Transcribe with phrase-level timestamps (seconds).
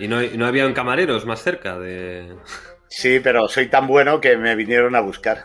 [0.00, 2.34] ¿Y no, no había camareros más cerca de...?
[2.88, 5.44] Sí, pero soy tan bueno que me vinieron a buscar.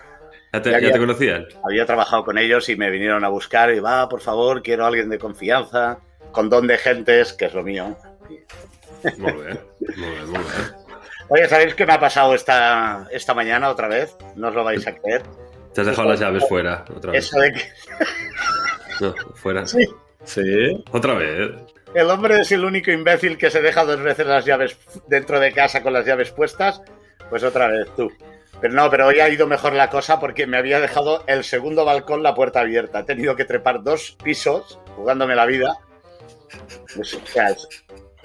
[0.54, 1.46] ¿Ya te, ya te conocían?
[1.64, 4.88] Había trabajado con ellos y me vinieron a buscar y va, por favor, quiero a
[4.88, 6.00] alguien de confianza,
[6.32, 7.98] con don de gentes, que es lo mío.
[9.18, 9.60] Muy bien,
[9.98, 10.86] muy bien, muy bien.
[11.28, 14.16] Oye, ¿sabéis qué me ha pasado esta, esta mañana otra vez?
[14.36, 15.22] No os lo vais a creer.
[15.74, 17.26] Te has dejado las llaves fuera otra vez.
[17.26, 17.62] Eso de que
[19.02, 19.66] No, fuera.
[19.68, 19.86] sí,
[20.24, 20.84] Sí.
[20.92, 21.52] Otra vez.
[21.96, 25.52] El hombre es el único imbécil que se deja dos veces las llaves dentro de
[25.52, 26.82] casa con las llaves puestas,
[27.30, 28.12] pues otra vez tú.
[28.62, 31.84] Pero no, pero hoy ha ido mejor la cosa porque me había dejado el segundo
[31.84, 33.00] balcón la puerta abierta.
[33.00, 35.78] He tenido que trepar dos pisos jugándome la vida.
[36.96, 37.68] Pues, o sea, es-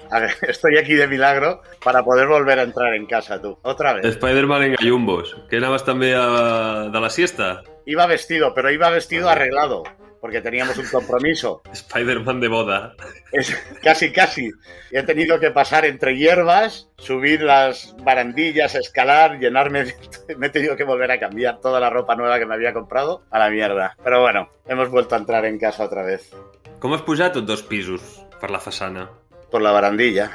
[0.09, 3.57] a ver, estoy aquí de milagro para poder volver a entrar en casa, tú.
[3.61, 4.05] Otra vez.
[4.05, 5.35] Spider-Man en gallumbos.
[5.49, 6.87] Que anaves també a...
[6.91, 7.63] de la siesta?
[7.85, 9.83] Iba vestido, pero iba vestido arreglado
[10.21, 11.63] porque teníamos un compromiso.
[11.73, 12.93] Spider-Man de boda.
[13.31, 13.53] Es
[13.83, 14.51] casi, casi.
[14.91, 19.85] Y he tenido que pasar entre hierbas, subir las barandillas, escalar, llenarme.
[19.85, 19.95] de-
[20.37, 23.23] Me he tenido que volver a cambiar toda la ropa nueva que me había comprado
[23.31, 23.97] a la mierda.
[24.03, 26.31] Pero bueno, hemos vuelto a entrar en casa otra vez.
[26.79, 28.01] Com has pujat tots dos pisos
[28.41, 29.09] per la façana?
[29.51, 30.31] Por la barandilla.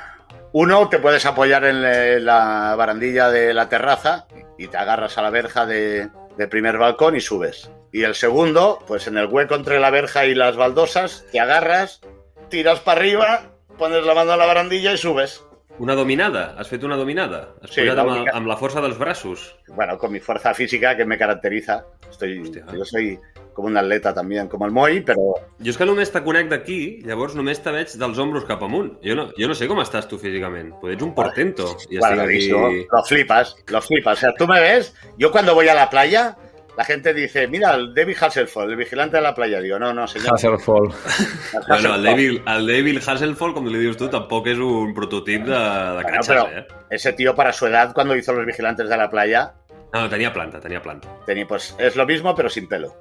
[0.53, 4.27] Uno, te puedes apoyar en le- la barandilla de la terraza
[4.59, 7.71] y te agarras a la verja de, del primer balcón y subes.
[7.92, 12.01] Y el segundo, pues en el hueco entre la verja y las baldosas, te agarras,
[12.48, 15.43] tiras para arriba, pones la mano a la barandilla y subes.
[15.78, 16.55] Una dominada?
[16.59, 17.51] Has fet una dominada?
[17.61, 19.56] Has Sí, pujat la amb, amb la força dels braços?
[19.69, 21.84] bueno, con mi fuerza física que me caracteriza.
[22.11, 23.19] Estoy, yo soy
[23.53, 27.00] como un atleta también, como el Moy, pero Jo és que només te conec d'aquí,
[27.09, 28.95] llavors només te veig dels ombros cap amunt.
[29.05, 30.75] Jo no, jo no sé com estàs tu físicament.
[30.81, 31.71] Pues ets un portento.
[31.91, 32.87] I bueno, estic eso, aquí...
[32.93, 34.19] lo flipas, lo flipas.
[34.19, 36.37] O sea, tú me ves, yo cuando voy a la playa,
[36.77, 39.61] la gente dice, mira, el David Hasselhoff, el vigilante de la playa.
[39.61, 40.35] Digo, no, no, señor.
[40.35, 40.89] Hasselfall.
[40.89, 42.05] el Bueno, el Hasselhoff.
[42.05, 46.09] David, el David Hasselhoff, com li dius tu, tampoc és un prototip de, de Bueno,
[46.09, 46.67] catxes, pero eh?
[46.91, 49.55] ese tío para su edad, cuando hizo los vigilantes de la playa,
[49.93, 51.09] No, no, tenia planta, tenia planta.
[51.25, 52.95] tenía, pues es lo mismo, pero sin pelo.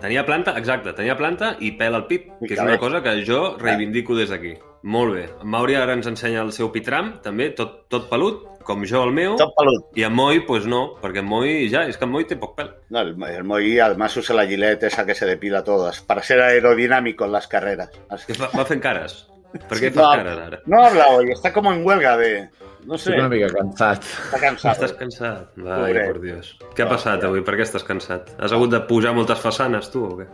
[0.00, 3.22] Tenia planta, exacte, tenia planta i pèl al pit, I que és una cosa que
[3.24, 4.56] jo reivindico des d'aquí.
[4.82, 5.26] Molt bé.
[5.42, 9.12] En Mauri ara ens ensenya el seu pitram, també, tot, tot pelut, com jo el
[9.14, 9.84] meu, Top pelut.
[9.98, 12.56] i en Moi, pues no, perquè en Moi ja, és que en Moi té poc
[12.58, 12.70] pèl.
[12.90, 16.40] No, el, el Moy además usa la gilet esa que se depila todas, para ser
[16.40, 17.90] aerodinámico en las carreras.
[18.08, 18.26] Así.
[18.26, 19.28] Que fa, va fent cares.
[19.52, 20.10] Per què Sí, fas no.
[20.16, 20.58] cares ara?
[20.66, 22.48] No habla hoy, está como en huelga de...
[22.82, 24.02] No sé, Estic una mica cansat.
[24.02, 24.72] está cansado.
[24.74, 25.52] Estàs cansat?
[25.54, 26.06] Vai, Pobret.
[26.08, 26.48] por Dios.
[26.74, 27.44] Què ha passat avui?
[27.46, 28.32] Per què estàs cansat?
[28.42, 30.26] Has hagut de pujar moltes façanes, tu, o què?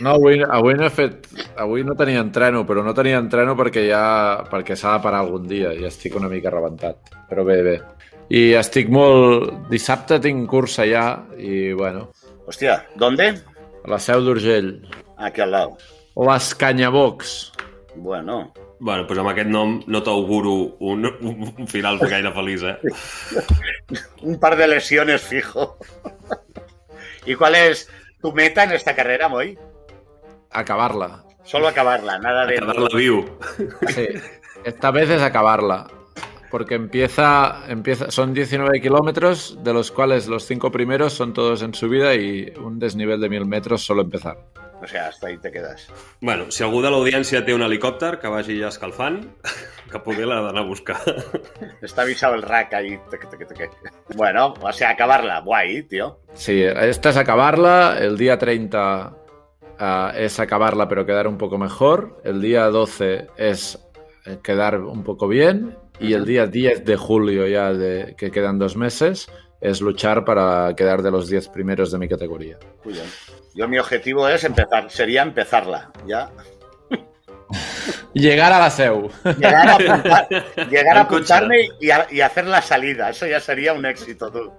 [0.00, 1.28] No, avui, avui no he fet...
[1.60, 4.00] Avui no tenia entreno, però no tenia entreno perquè ja...
[4.48, 7.12] perquè s'ha de parar algun dia i estic una mica rebentat.
[7.28, 7.76] Però bé, bé.
[8.32, 9.68] I estic molt...
[9.68, 11.04] Dissabte tinc cursa ja
[11.36, 12.08] i, bueno,
[12.46, 13.34] Hostia, ¿dónde?
[13.84, 14.78] a la Seu d'Urgell.
[15.18, 15.76] Aquí al lado.
[16.16, 17.52] Les Canyabocs.
[17.96, 20.52] Bueno, Bueno, doncs amb aquest nom no t'auguro
[20.88, 22.78] un, un, un final gaire feliç, eh?
[24.30, 25.76] un par de lesiones fijo.
[27.26, 27.90] ¿Y cuál es
[28.22, 29.58] tu meta en esta carrera, Moy?
[30.50, 31.24] Acabar-la.
[31.44, 32.56] Solo acabarla, nada de...
[32.56, 33.26] Acabar-la viu.
[33.88, 34.08] Sí.
[34.64, 35.86] Esta vez es acabarla.
[36.50, 41.74] Porque empieza, empieza, son 19 kilómetros, de los cuales los cinco primeros son todos en
[41.74, 44.38] subida y un desnivel de 1000 metros solo empezar.
[44.82, 45.88] O sea, hasta ahí te quedas.
[46.20, 49.20] Bueno, si algú de l'audiència té un helicòpter que vagi ja escalfant,
[49.92, 51.00] que poder l'ha d'anar a buscar.
[51.82, 52.98] Está avisado el rack ahí.
[54.16, 55.40] Bueno, o sea, acabarla.
[55.40, 56.20] Guay, tío.
[56.32, 57.98] Sí, esta es acabarla.
[58.00, 59.16] El día 30
[59.78, 62.20] ah, es acabarla pero quedar un poco mejor.
[62.24, 63.78] El día 12 es
[64.42, 65.76] quedar un poco bien.
[65.98, 69.30] Y el día 10 de julio, ya de, que quedan dos meses,
[69.60, 72.58] es luchar para quedar de los 10 primeros de mi categoría.
[72.82, 73.08] Cuidado.
[73.54, 76.30] Yo mi objetivo es empezar, sería empezarla, ya.
[78.14, 79.10] Llegar a la SEU.
[79.38, 83.72] Llegar a, apuntar- llegar a apuntarme y, a- y hacer la salida, eso ya sería
[83.72, 84.52] un éxito, tú.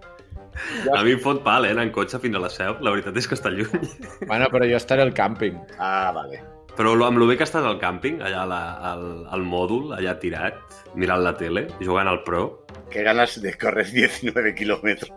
[0.94, 2.76] A mi em fot pal, eh, anar en cotxe fins a la seu.
[2.84, 3.88] La veritat és que està lluny.
[4.28, 5.56] Bueno, pero yo estaré al camping.
[5.80, 6.44] Ah, vale.
[6.78, 8.62] Però lo- amb lo bé que estàs al càmping, allà la,
[8.94, 10.56] al, al mòdul, allà tirat,
[10.96, 15.12] mirant la tele, jugant al Pro, Qué ganas de correr 19 kilómetros.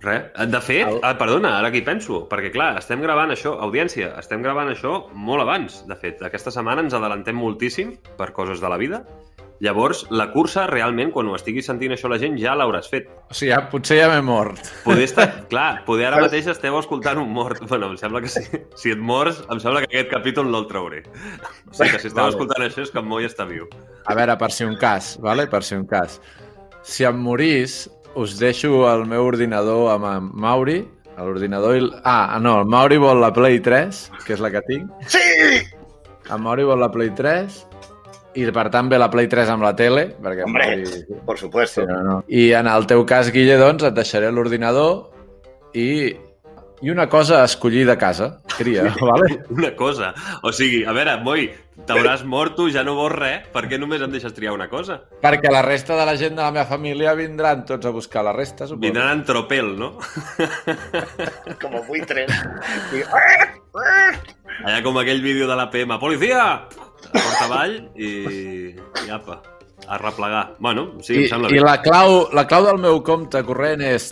[0.00, 0.28] Res.
[0.48, 1.00] De fet, Au.
[1.02, 5.08] ah, perdona, ara que hi penso, perquè clar, estem gravant això, audiència, estem gravant això
[5.12, 5.82] molt abans.
[5.90, 9.02] De fet, aquesta setmana ens adelantem moltíssim per coses de la vida.
[9.60, 13.08] Llavors, la cursa, realment, quan ho estigui sentint això la gent, ja l'hauràs fet.
[13.26, 14.60] O sigui, ja, potser ja m'he mort.
[14.84, 15.24] Poder estar...
[15.52, 17.64] clar, poder ara mateix esteu escoltant un mort.
[17.66, 18.44] Bueno, em sembla que sí.
[18.78, 21.00] Si et mors, em sembla que aquest capítol no el trauré.
[21.66, 22.36] O sigui que si esteu Vale.
[22.36, 23.66] escoltant això és que en Moi està viu.
[24.06, 25.48] A veure, per si un cas, vale?
[25.50, 26.20] per si un cas.
[26.86, 30.78] Si em morís, us deixo el meu ordinador amb en Mauri,
[31.18, 31.82] l'ordinador i...
[31.82, 34.86] el- Ah, no, el Mauri vol la Play 3, que és la que tinc.
[35.10, 35.66] ¡Sí!
[36.30, 37.64] En Mauri vol la Play 3
[38.38, 40.44] i per tant ve la Play 3 amb la tele, perquè...
[40.46, 41.82] Hombre, mori- por supuesto.
[41.82, 42.16] Sí, no, no.
[42.28, 45.08] I en el teu cas, Guille, doncs, et deixaré l'ordinador
[45.74, 45.88] i,
[46.82, 49.40] i una cosa a escollir de casa, tria, vale?
[49.56, 50.12] Una cosa.
[50.42, 51.48] O sigui, a veure, Moi,
[51.86, 54.96] t'hauràs mort tu, ja no vols res, per què només em deixes triar una cosa?
[55.22, 58.32] Perquè la resta de la gent de la meva família vindran tots a buscar la
[58.34, 58.82] resta, suposo.
[58.82, 59.92] Vindran en tropel, no?
[61.62, 62.30] Como buitres.
[62.92, 63.04] Y-
[64.64, 66.66] Allà com aquell vídeo de la PM, policia!
[67.06, 68.10] A porta avall i...
[69.06, 69.38] i apa,
[69.86, 70.54] a replegar.
[70.58, 71.62] Bueno, sí, I, em sembla I bé.
[71.64, 74.10] la clau, la clau del meu compte corrent és...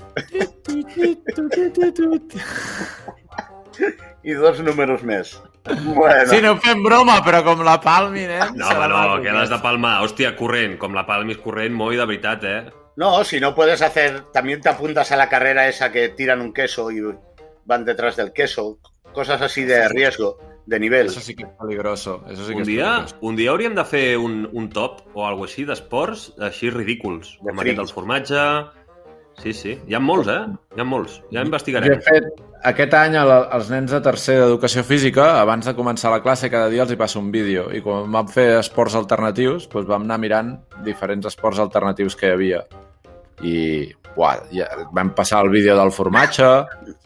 [4.23, 5.41] y dos números mes.
[5.83, 8.55] Bueno, Sí, no fem broma, però com la palmi, nen...
[8.55, 9.97] No, serà home, no, que l'has de palmar.
[10.06, 12.61] Hòstia, corrent, com la palmis corrent, Moi, de veritat, eh?
[12.97, 16.55] no, si no puedes hacer, también te apuntas a la carrera esa que tiran un
[16.55, 17.03] queso y
[17.67, 18.79] van detrás del queso.
[19.12, 21.07] Cosas así de riesgo, de nivel.
[21.07, 22.23] Eso sí que és peligroso.
[22.29, 23.17] Eso sí que Un és dia, peligroso.
[23.21, 27.37] un dia hauríem de fer un, un top o alguna així d'esports així ridículs.
[27.43, 28.43] De Com aquest del formatge...
[29.37, 29.75] Sí, sí.
[29.87, 30.47] Hi ha molts, eh?
[30.77, 31.19] Hi ha molts.
[31.31, 31.99] Ja investigarem.
[32.01, 32.25] fet
[32.65, 36.71] aquest any el- els nens de tercer d'educació física, abans de començar la classe, cada
[36.73, 37.67] dia els hi passo un vídeo.
[37.71, 40.55] I quan vam fer esports alternatius, doncs vam anar mirant
[40.89, 42.63] diferents esports alternatius que hi havia.
[43.44, 44.67] I uah, ja,
[44.97, 46.47] vam passar el vídeo del formatge,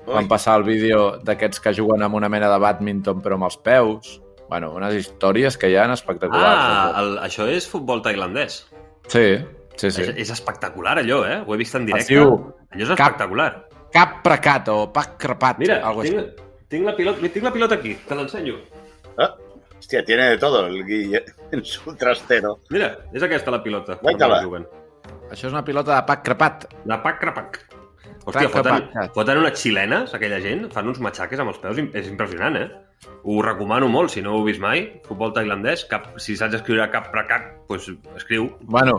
[0.07, 3.57] vam passar el vídeo d'aquests que juguen amb una mena de badminton però amb els
[3.59, 4.21] peus.
[4.51, 6.61] Bueno, unes històries que hi ha espectaculars.
[6.61, 8.65] Ah, el, això és futbol tailandès.
[9.09, 9.39] Sí,
[9.77, 10.03] sí, Sí.
[10.03, 11.39] És, és espectacular, allò, eh?
[11.47, 12.15] Ho he vist en directe.
[12.15, 12.27] diu
[12.71, 13.67] Allò és Cap- espectacular.
[13.93, 15.59] cap precat o pac crepat.
[15.59, 16.13] Mira, algo així.
[16.15, 18.59] tinc, tinc, la pilota, tinc la pilota aquí, te l'ensenyo.
[19.19, 19.35] Ah,
[19.79, 22.59] hostia, tiene de todo el Guille en su trastero.
[22.71, 23.99] Mira, és aquesta la pilota.
[24.03, 24.43] Guaita-la.
[24.45, 24.67] juguen.
[25.31, 26.69] Això és una pilota de pac crepat.
[26.85, 27.61] De pac crapac.
[28.21, 29.13] Hòstia, Pac, foten, pac.
[29.17, 32.67] foten unes xilenes, aquella gent, fan uns matxaques amb els peus, és impressionant, eh?
[33.25, 36.85] Ho recomano molt, si no ho heu vist mai, futbol tailandès, cap, si saps escriure
[36.93, 37.89] cap pracac, doncs
[38.19, 38.51] escriu.
[38.69, 38.99] Bueno,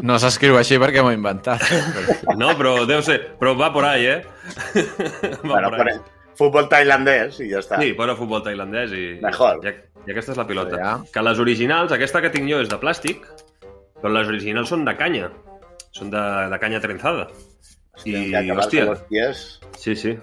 [0.00, 1.60] no s'escriu així perquè m'ho he inventat.
[2.40, 4.22] No, però deu ser, però va por ahí, eh?
[5.44, 5.98] Va Bueno, por ahí.
[5.98, 6.00] pone
[6.34, 7.76] fútbol tailandés y ya está.
[7.78, 9.18] Sí, posa futbol tailandès i...
[9.20, 9.60] Mejor.
[9.68, 9.74] I,
[10.08, 10.78] I aquesta és la pilota.
[10.80, 10.94] Ja.
[11.12, 13.28] Que les originals, aquesta que tinc jo és de plàstic,
[14.00, 15.28] però les originals són de canya.
[15.92, 16.22] Són de,
[16.52, 17.26] de canya trenzada.
[18.08, 19.42] I, hòstia, los pies.
[19.76, 20.16] sí, sí.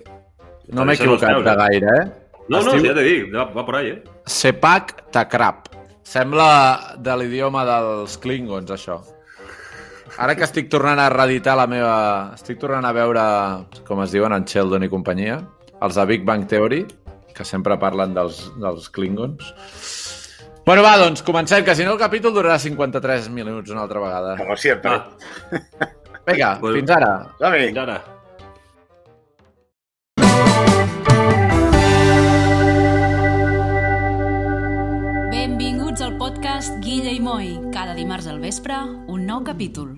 [0.73, 1.59] No m'he equivocat de eh?
[1.59, 2.07] gaire, eh?
[2.49, 4.17] No, no, ja t'he dit, va, va por ahí, eh?
[4.25, 5.69] Sepak Takrap.
[6.05, 8.97] Sembla de l'idioma dels Klingons, això.
[10.19, 11.97] Ara que estic tornant a reeditar la meva...
[12.33, 13.23] Estic tornant a veure,
[13.85, 15.37] com es diuen, en Sheldon i companyia,
[15.85, 16.81] els de Big Bang Theory,
[17.37, 19.53] que sempre parlen dels, dels Klingons.
[20.69, 24.35] Bueno, va, doncs, comencem, que si no el capítol durarà 53 minuts una altra vegada.
[24.37, 24.91] Como siempre.
[24.91, 25.89] Va,
[26.27, 26.75] Vinga, Bueno.
[26.75, 27.09] fins ara.
[27.39, 27.65] Dame.
[27.65, 27.95] fins ara.
[35.31, 37.49] Benvinguts al podcast Guilla i Moi.
[37.73, 38.77] Cada dimarts al vespre,
[39.09, 39.95] un nou capítol.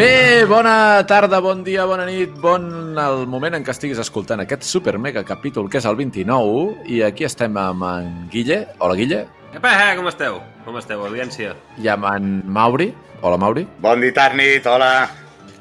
[0.00, 4.62] Bé, bona tarda, bon dia, bona nit, bon el moment en què estiguis escoltant aquest
[4.64, 9.18] super mega capítol que és el 29 i aquí estem amb en Guille, hola Guille,
[9.52, 10.38] Epa, eh, com esteu?
[10.64, 11.52] Com esteu, audiència?
[11.76, 12.86] i amb en Mauri,
[13.20, 14.88] hola Mauri, Bon dit, Arnit, hola.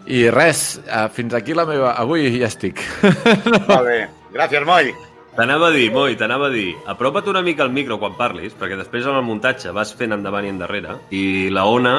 [0.07, 1.91] i res, eh, fins aquí la meva...
[1.99, 2.79] Avui ja estic.
[3.67, 3.99] Molt bé.
[4.31, 4.93] Gràcies, Moll.
[5.35, 8.79] T'anava a dir, Moi, t'anava a dir, apropa't una mica al micro quan parlis, perquè
[8.79, 11.97] després amb el muntatge vas fent endavant i endarrere, i la ona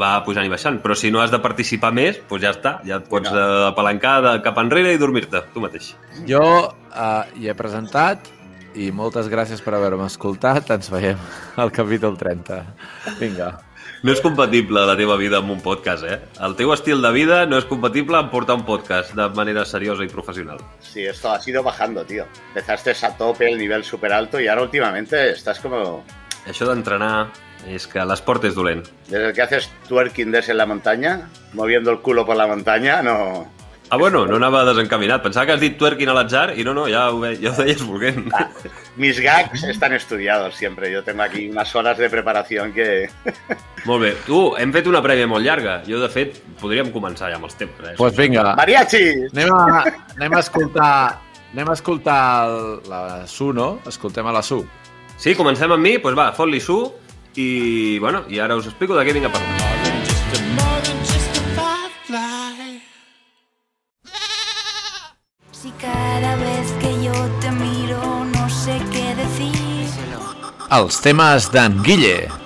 [0.00, 0.80] va pujant i baixant.
[0.82, 3.36] Però si no has de participar més, doncs ja està, ja et pots No.
[3.36, 3.66] no.
[3.72, 5.94] apalancar de cap enrere i dormir-te, tu mateix.
[6.28, 6.42] Jo
[6.94, 8.32] eh, hi he presentat
[8.76, 10.68] i moltes gràcies per haver-me escoltat.
[10.70, 11.16] Ens veiem
[11.56, 12.60] al capítol 30.
[13.20, 13.54] Vinga.
[14.04, 16.18] No és compatible la teva vida amb un podcast, eh?
[16.44, 20.04] El teu estil de vida no és compatible amb portar un podcast de manera seriosa
[20.04, 20.60] i professional.
[20.84, 22.26] Sí, esto ha ido bajando, tío.
[22.50, 26.04] Empezaste a tope, el nivel súper alto y ahora últimamente estás como...
[26.46, 27.30] Això d'entrenar
[27.66, 28.84] és que l'esport és dolent.
[29.08, 33.46] Desde que haces twerking des en la montaña, moviendo el culo por la montaña, no...
[33.88, 35.22] Ah, bueno, no anava desencaminat.
[35.22, 37.58] Pensava que has dit twerking a l'atzar i no, no, ja ho, ve, ja ho
[37.60, 38.32] deies volent.
[38.98, 40.90] Mis gags están estudiados siempre.
[40.90, 43.08] Yo tengo aquí unas horas de preparación que...
[43.86, 44.16] Molt bé.
[44.26, 45.76] Tu, hem fet una prèvia molt llarga.
[45.86, 47.78] Jo, de fet, podríem començar ja amb els temps.
[47.78, 47.92] Eh?
[47.92, 49.04] Doncs pues vinga, ¡Mariachi!
[49.30, 49.84] anem a,
[50.16, 50.90] anem a escoltar...
[51.54, 52.20] Anem a escoltar
[52.50, 53.76] el, la Su, no?
[53.86, 54.64] Escoltem a la Su.
[55.16, 55.94] Sí, comencem amb mi?
[55.94, 56.80] Doncs pues va, fot-li su
[57.36, 59.66] i, bueno, i ara us explico de què vinc a parlar.
[65.52, 66.32] Si cada
[66.80, 66.94] que
[67.42, 68.00] te miro
[68.32, 69.12] no sé què
[70.76, 72.45] Els temes d'en Guille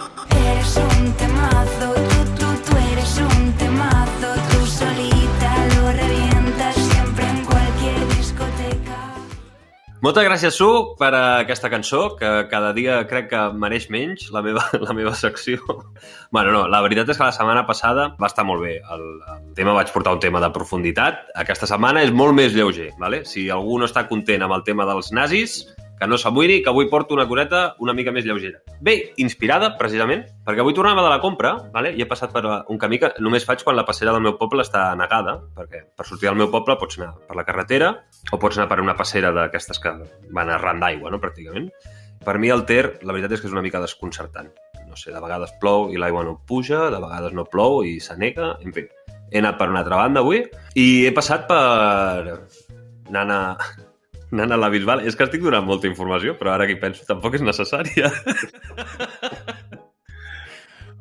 [10.00, 14.62] Moltes gràcies, Su, per aquesta cançó, que cada dia crec que mereix menys la meva,
[14.87, 15.61] la meva secció.
[16.33, 18.78] bueno, no, la veritat és que la setmana passada va estar molt bé.
[18.95, 19.04] El,
[19.35, 21.26] el tema vaig portar un tema de profunditat.
[21.45, 22.95] Aquesta setmana és molt més lleuger.
[23.02, 23.26] Vale?
[23.28, 25.61] Si algú no està content amb el tema dels nazis,
[26.00, 28.62] que no s'amoïni, que avui porto una coseta una mica més lleugera.
[28.80, 31.92] Bé, inspirada, precisament, perquè avui tornava de la compra vale?
[31.92, 34.64] i he passat per un camí que només faig quan la passera del meu poble
[34.64, 37.92] està negada, perquè per sortir del meu poble pots anar per la carretera
[38.33, 39.92] o pots anar per una passera d'aquestes que
[40.33, 41.69] van arran d'aigua, no?, pràcticament.
[42.25, 44.49] Per mi el Ter, la veritat és que és una mica desconcertant.
[44.88, 48.54] No sé, de vegades plou i l'aigua no puja, de vegades no plou i s'anega,
[48.64, 48.88] en fi.
[49.30, 50.42] He anat per una altra banda avui
[50.80, 52.40] i he passat per...
[53.11, 53.40] Anant a,
[54.33, 55.05] anant a la Bisbal.
[55.07, 58.13] És que estic donant molta informació, però ara que hi penso tampoc és necessària.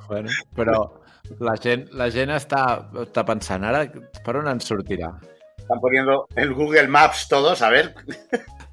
[0.09, 0.77] Bueno, però
[1.37, 2.63] la gent, la gent està,
[3.03, 3.83] està pensant ara
[4.25, 5.11] per on ens sortirà.
[5.59, 7.93] Están poniendo el Google Maps todos, a ver.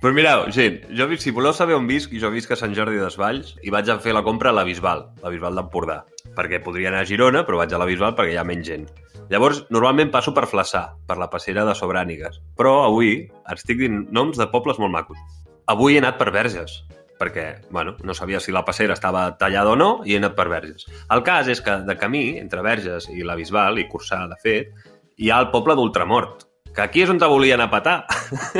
[0.00, 3.54] Però mireu, gent, jo, si voleu saber on visc, jo visc a Sant Jordi Desvalls
[3.64, 6.02] i vaig a fer la compra a la Bisbal, la Bisbal d'Empordà,
[6.36, 8.88] perquè podria anar a Girona, però vaig a la Bisbal perquè hi ha menys gent.
[9.30, 14.38] Llavors, normalment passo per Flaçà, per la passera de Sobrànigues, però avui estic dient noms
[14.38, 15.18] de pobles molt macos.
[15.66, 16.84] Avui he anat per Verges,
[17.18, 20.46] perquè, bueno, no sabia si la passera estava tallada o no, i he anat per
[20.52, 20.86] Verges.
[21.10, 24.70] El cas és que de camí, entre Verges i la Bisbal, i Cursà, de fet,
[25.18, 26.44] hi ha el poble d'Ultramort,
[26.76, 28.02] que aquí és on te volien a petar.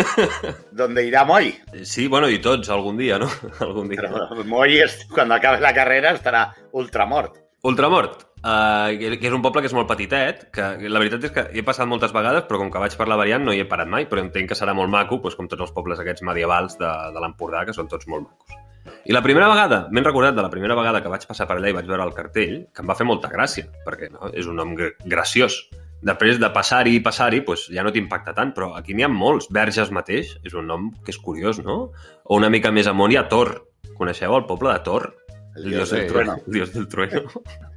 [0.73, 1.55] Donde irá Moy.
[1.85, 3.29] Sí, bueno, i tots algun dia, no?
[3.61, 4.01] algun dia.
[4.03, 7.37] Pero Moy, es- cuando acabe la carrera, estarà ultramort.
[7.63, 11.47] Ultramort, uh, que és un poble que és molt petitet, que la veritat és que
[11.53, 13.69] hi he passat moltes vegades, però com que vaig per la variant no hi he
[13.71, 16.79] parat mai, però entenc que serà molt maco, doncs, com tots els pobles aquests medievals
[16.81, 18.63] de, de l'Empordà, que són tots molt macos.
[19.07, 21.71] I la primera vegada, m'he recordat de la primera vegada que vaig passar per allà
[21.71, 24.59] i vaig veure el cartell, que em va fer molta gràcia, perquè no, és un
[24.59, 25.59] nom gr- graciós.
[26.07, 29.49] Després de passar-hi i passar-hi, doncs ja no t'impacta tant, però aquí n'hi ha molts.
[29.51, 31.79] Verges mateix és un nom que és curiós, no?
[32.25, 33.57] O una mica més amunt hi ha Tor.
[33.97, 35.09] Coneixeu el poble de Tor?
[35.57, 36.07] El dios del sí.
[36.09, 36.37] trueno.
[36.47, 37.23] El dios del trueno.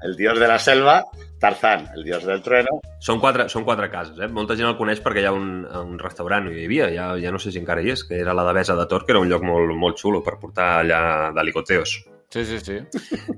[0.02, 1.06] El dios de la selva,
[1.40, 1.88] Tarzán.
[1.96, 2.82] El dios del trueno.
[3.00, 4.28] Són quatre, són quatre cases, eh?
[4.28, 7.40] Molta gent el coneix perquè hi ha un, un restaurant, hi havia, ja, ja no
[7.40, 9.46] sé si encara hi és, que era la Devesa de Tor, que era un lloc
[9.48, 11.02] molt, molt xulo per portar allà
[11.36, 11.96] de licoteos.
[12.30, 12.78] Sí, sí, sí.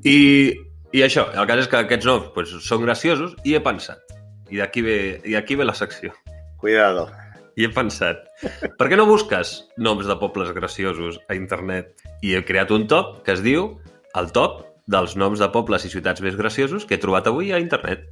[0.04, 0.18] I,
[0.92, 4.02] I això, el cas és que aquests noms pues, són graciosos i he pensat,
[4.52, 6.12] i d'aquí ve, i d'aquí ve la secció,
[6.60, 7.08] Cuidado.
[7.56, 8.26] i he pensat,
[8.78, 11.94] per què no busques noms de pobles graciosos a internet?
[12.26, 13.78] I he creat un top que es diu
[14.20, 17.60] el top dels noms de pobles i ciutats més graciosos que he trobat avui a
[17.62, 18.08] internet.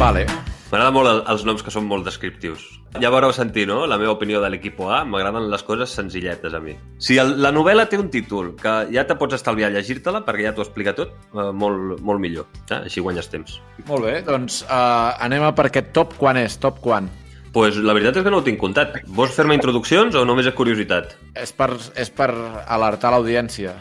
[0.00, 0.24] Vale.
[0.70, 2.62] M'agraden molt el- els noms que són molt descriptius.
[3.02, 5.00] Ja veureu sentir, no?, la meva opinió de l'equip A.
[5.04, 6.76] M'agraden les coses senzilletes a mi.
[6.98, 10.54] Si el, la novel·la té un títol que ja te pots estalviar llegir-te-la perquè ja
[10.54, 12.46] t'ho explica tot, eh, molt, molt millor.
[12.70, 12.84] Eh?
[12.84, 13.58] Així guanyes temps.
[13.88, 16.14] Molt bé, doncs uh, anem a per aquest top.
[16.22, 16.56] Quan és?
[16.62, 17.10] Top quan?
[17.52, 19.00] Pues la veritat és que no ho tinc comptat.
[19.06, 21.16] Vols fer-me introduccions o només és curiositat?
[21.34, 22.30] És per, és per
[22.66, 23.76] alertar l'audiència.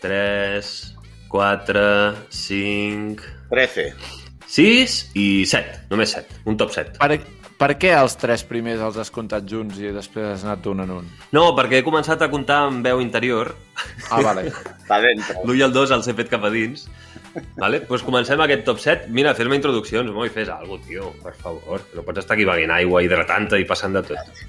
[0.00, 0.70] 3,
[1.32, 1.84] 4,
[2.28, 3.90] 5, 13.
[4.50, 5.84] 6 i 7.
[5.92, 6.42] Només 7.
[6.50, 6.98] Un top 7.
[6.98, 7.20] Per,
[7.60, 10.94] per què els tres primers els has comptat junts i després has anat d'un en
[11.00, 11.10] un?
[11.36, 13.54] No, perquè he començat a comptar amb veu interior
[14.10, 14.50] Ah, vale.
[14.90, 15.38] Pa dentro.
[15.44, 16.88] L'1 i el 2 els he fet cap a dins.
[17.56, 17.80] Vale?
[17.86, 19.06] Pues comencem aquest top 7.
[19.14, 21.80] Mira, fes-me introduccions, Moi, fes alguna tio, per favor.
[21.94, 24.44] No pots estar aquí beguent aigua, hidratant-te i passant de tot.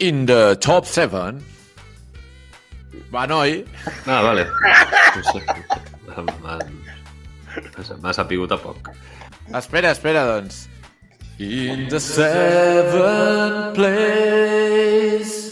[0.00, 1.38] In the top 7...
[3.12, 3.62] Va, noi.
[4.08, 4.46] Ah, vale.
[8.02, 8.88] M'ha- sapigut a poc.
[9.54, 10.66] Espera, espera, doncs.
[11.38, 15.51] In the seven place...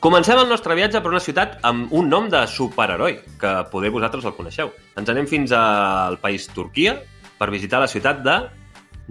[0.00, 4.24] Comencem el nostre viatge per una ciutat amb un nom de superheroi, que poder vosaltres
[4.24, 4.70] el coneixeu.
[4.96, 6.94] Ens anem fins al país Turquia
[7.36, 8.36] per visitar la ciutat de...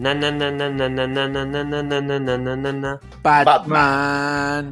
[0.02, 2.94] Na, na, na, na, na, na, na, na, na, na, na, na, na, na, na.
[3.22, 4.72] Batman.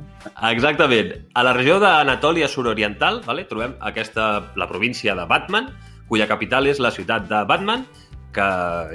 [0.50, 1.12] Exactament.
[1.38, 5.70] A la regió d'Anatòlia suroriental vale, trobem aquesta, la província de Batman,
[6.10, 7.86] cuya capital és la ciutat de Batman,
[8.34, 8.48] que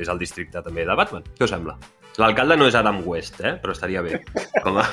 [0.02, 1.23] és el districte també de Batman.
[1.38, 1.79] Què us sembla?
[2.19, 3.55] L'alcalde no és Adam West, eh?
[3.62, 4.19] però estaria bé.
[4.64, 4.88] Com a,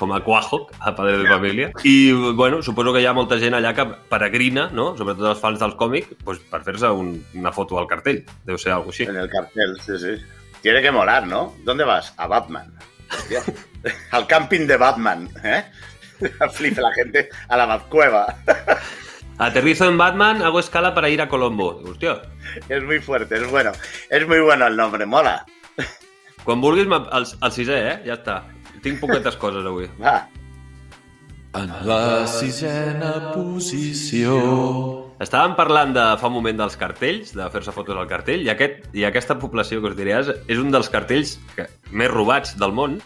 [0.00, 1.70] com a Quahoc, a Padre de Família.
[1.84, 4.94] I, bueno, suposo que hi ha molta gent allà que peregrina, no?
[4.96, 8.22] sobretot els fans del còmic, pues, per fer-se un, una foto al cartell.
[8.48, 9.06] Deu ser alguna així.
[9.12, 10.16] En el cartel, sí, sí.
[10.64, 11.54] Tiene que molar, ¿no?
[11.64, 12.14] ¿Dónde vas?
[12.16, 12.72] A Batman.
[13.10, 13.44] Hostia.
[14.16, 15.64] Al camping de Batman, ¿eh?
[16.52, 18.26] Flipa la gente a la Batcueva.
[19.38, 21.80] Aterrizo en Batman, hago escala para ir a Colombo.
[21.80, 22.20] Dic, Hòstia,
[22.68, 23.72] Es muy fuerte, es bueno.
[24.10, 25.46] Es muy bueno el nombre, mola.
[26.44, 27.96] Quan vulguis, el, el sisè, eh?
[28.08, 28.42] Ja està.
[28.84, 29.88] Tinc poquetes coses avui.
[30.00, 30.20] Va.
[31.58, 34.34] En la sisena posició...
[35.20, 38.86] Estàvem parlant de fa un moment dels cartells, de fer-se fotos al cartell, i, aquest,
[38.96, 42.72] i aquesta població que us diré és, és un dels cartells que, més robats del
[42.72, 42.96] món,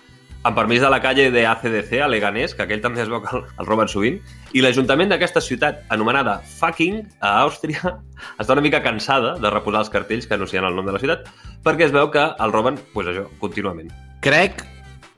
[0.45, 3.33] amb permís de la calle de ACDC a Leganés, que aquell també es veu que
[3.33, 4.19] el, el roben sovint,
[4.53, 7.95] i l'Ajuntament d'aquesta ciutat, anomenada Fucking, a Àustria,
[8.41, 11.31] està una mica cansada de reposar els cartells que anuncien el nom de la ciutat,
[11.65, 13.89] perquè es veu que el roben, pues això, contínuament.
[14.25, 14.67] Crec,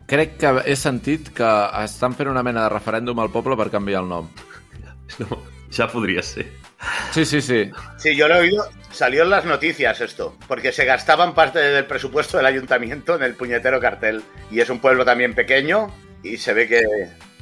[0.06, 1.50] crec que he sentit que
[1.82, 4.30] estan fent una mena de referèndum al poble per canviar el nom.
[5.22, 5.36] No,
[5.70, 6.48] ja podria ser.
[7.12, 7.70] Sí, sí, sí.
[7.96, 8.68] Sí, yo lo he oído.
[8.90, 13.34] Salió en las noticias esto, porque se gastaban parte del presupuesto del ayuntamiento en el
[13.34, 14.22] puñetero cartel.
[14.50, 15.92] Y es un pueblo también pequeño
[16.22, 16.82] y se ve que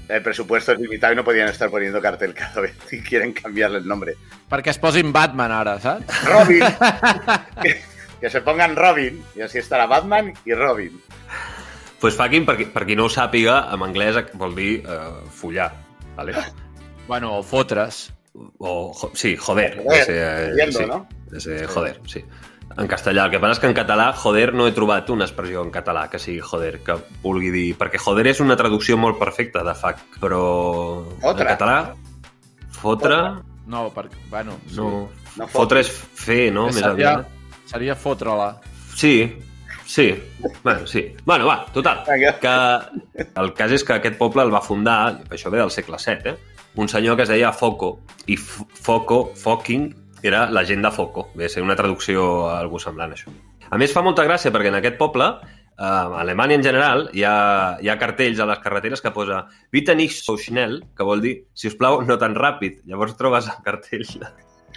[0.08, 3.78] el presupuesto es limitado y no podían estar poniendo cartel cada vez y quieren cambiarle
[3.78, 4.16] el nombre.
[4.50, 6.10] Perquè es posin Batman ara, saps?
[6.28, 6.62] Robin.
[7.62, 7.80] que,
[8.20, 11.00] que se pongan Robin y así estará Batman y Robin.
[12.00, 15.70] Pues fucking, per, per qui no ho sàpiga, en anglès vol dir uh, follar.
[16.18, 16.34] Vale?
[17.08, 18.10] Bueno, o fotres.
[18.58, 19.78] O, jo- sí, joder.
[19.84, 21.06] Joder, entiendo, sí, ¿no?
[21.30, 22.24] De ser joder, sí.
[22.76, 23.26] En castellà.
[23.26, 26.08] El que passa és que en català, joder, no he trobat una expressió en català
[26.10, 27.66] que sigui joder, que vulgui dir...
[27.78, 30.40] Perquè joder és una traducció molt perfecta de fuck, però...
[31.22, 31.44] Fotre.
[31.44, 31.76] En català,
[32.80, 33.18] fotre...
[33.70, 34.76] No, perquè, bueno, sí.
[34.80, 35.06] No.
[35.38, 36.66] No Fotre és fer, no?
[36.68, 37.30] Més seria, aviat.
[37.70, 38.48] seria fotre-la.
[38.94, 39.14] Sí,
[39.86, 40.08] sí.
[40.62, 41.04] Bueno, sí.
[41.24, 42.02] Bueno, va, total.
[42.42, 42.56] Que
[43.24, 46.53] el cas és que aquest poble el va fundar, això ve del segle VII, eh?
[46.76, 51.30] Un senyor que es deia Foco, i Foco, Foking, era la gent de Foco.
[51.34, 53.32] Ve a ser una traducció a algú semblant, això.
[53.70, 57.24] A més, fa molta gràcia perquè en aquest poble, eh, a Alemanya en general, hi
[57.28, 57.34] ha,
[57.80, 61.34] hi ha cartells a les carreteres que posa Bitte nicht so schnell, que vol dir,
[61.52, 62.82] si us plau, no tan ràpid.
[62.88, 64.08] Llavors trobes el cartell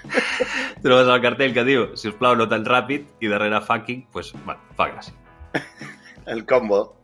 [0.83, 4.33] trobes el cartell que diu, si us plau, no tan ràpid, i darrere fucking, pues,
[4.43, 5.15] bueno, fa gràcia.
[6.27, 6.97] El combo.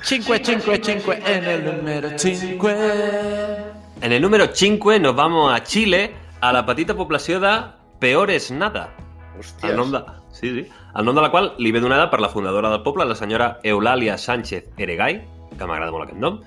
[0.00, 3.83] 5, 5, 5 en el número 5.
[4.02, 7.52] En el número 5 nos vamos a Chile, a la petita població de
[8.00, 8.90] Peores Nada.
[9.38, 9.70] Hòsties.
[9.70, 10.00] El nom, de,
[10.32, 13.06] sí, sí, el nom de la qual li ve donada per la fundadora del poble,
[13.06, 15.22] la senyora Eulàlia Sánchez Eregay,
[15.56, 16.40] que m'agrada molt aquest nom,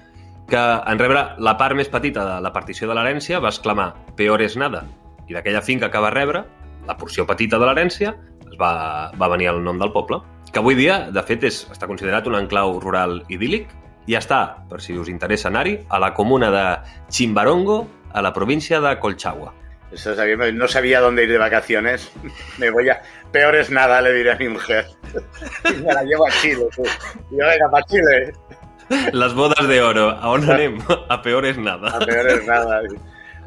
[0.47, 4.55] que en rebre la part més petita de la partició de l'herència va exclamar Peores
[4.59, 4.85] Nada.
[5.27, 6.43] I d'aquella finca que va rebre,
[6.87, 8.13] la porció petita de l'herència,
[8.45, 11.89] es va, va venir el nom del poble, que avui dia, de fet, és, està
[11.89, 13.71] considerat un enclau rural idíl·lic
[14.07, 16.65] i està, per si us interessa anar-hi, a la comuna de
[17.09, 19.53] Chimbarongo, a la província de Colchagua.
[19.91, 22.11] Eso sabía- no sabía dónde ir de vacaciones.
[22.57, 23.01] Me voy a.
[23.31, 24.85] Peor es nada, le diré a mi mujer.
[25.69, 26.65] Y me la llevo a Chile.
[26.75, 26.83] tú.
[27.31, 28.33] Yo, venga, para Chile.
[29.11, 30.79] Les bodes de oro, a on anem?
[31.09, 31.99] A peores A nada.
[31.99, 32.81] peor es nada.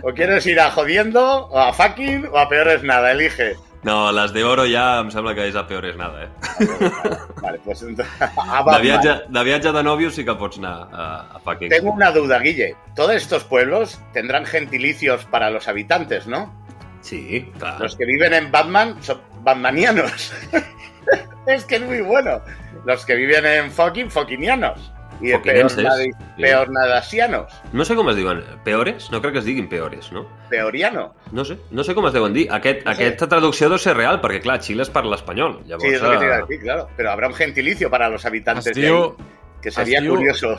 [0.03, 3.11] O quieres ir a jodiendo, o a fucking, o a peor es nada.
[3.13, 3.57] Elige.
[3.83, 6.29] No, les de oro ja em sembla que és a peores nada, eh?
[7.41, 8.13] Vale, pues entonces.
[8.21, 11.71] a De viatge, de viatge de nòvio sí que pots anar a, a fucking...
[11.73, 12.77] Tengo una duda, Guille.
[12.95, 16.53] Todos estos pueblos tendrán gentilicios para los habitantes, ¿no?
[17.01, 17.81] Sí, clar.
[17.81, 20.33] Los que viven en Batman son batmanianos.
[21.47, 22.43] es que es muy bueno.
[22.85, 24.93] Los que viven en fucking, fuckinianos.
[25.23, 25.43] Y en
[26.37, 27.53] peor, nadasianos.
[27.73, 28.43] No sé com es diuen.
[28.65, 29.11] Peores?
[29.11, 30.27] No crec que es diguin peores, no?
[30.49, 31.15] Peoriano.
[31.33, 32.51] No sé, no sé com es deuen dir.
[32.51, 33.03] Aquest, No sé.
[33.05, 35.61] Aquesta traducció deu ser real, perquè, clar, Xile es parla espanyol.
[35.67, 36.89] Llavors, Sí, es lo que iba a eh, decir, claro.
[36.97, 39.13] Pero habrá un gentilicio para los habitantes Es de ahí,
[39.61, 40.57] que sería diu- curioso.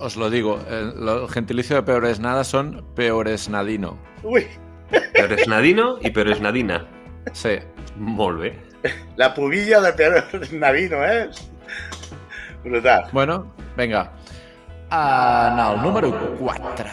[0.00, 3.98] os lo digo, el, el gentilicio de peores nada son peoresnadino.
[4.22, 4.46] Uy,
[5.12, 6.86] Peoresnadino i peoresnadina.
[7.32, 7.58] Sí.
[7.96, 8.56] Molt bé.
[9.16, 11.28] la pubilla de peor nadino, ¿eh?
[12.64, 13.06] Brutal.
[13.12, 14.12] Bueno, venga.
[14.90, 16.38] En el número 4.
[16.38, 16.86] 4,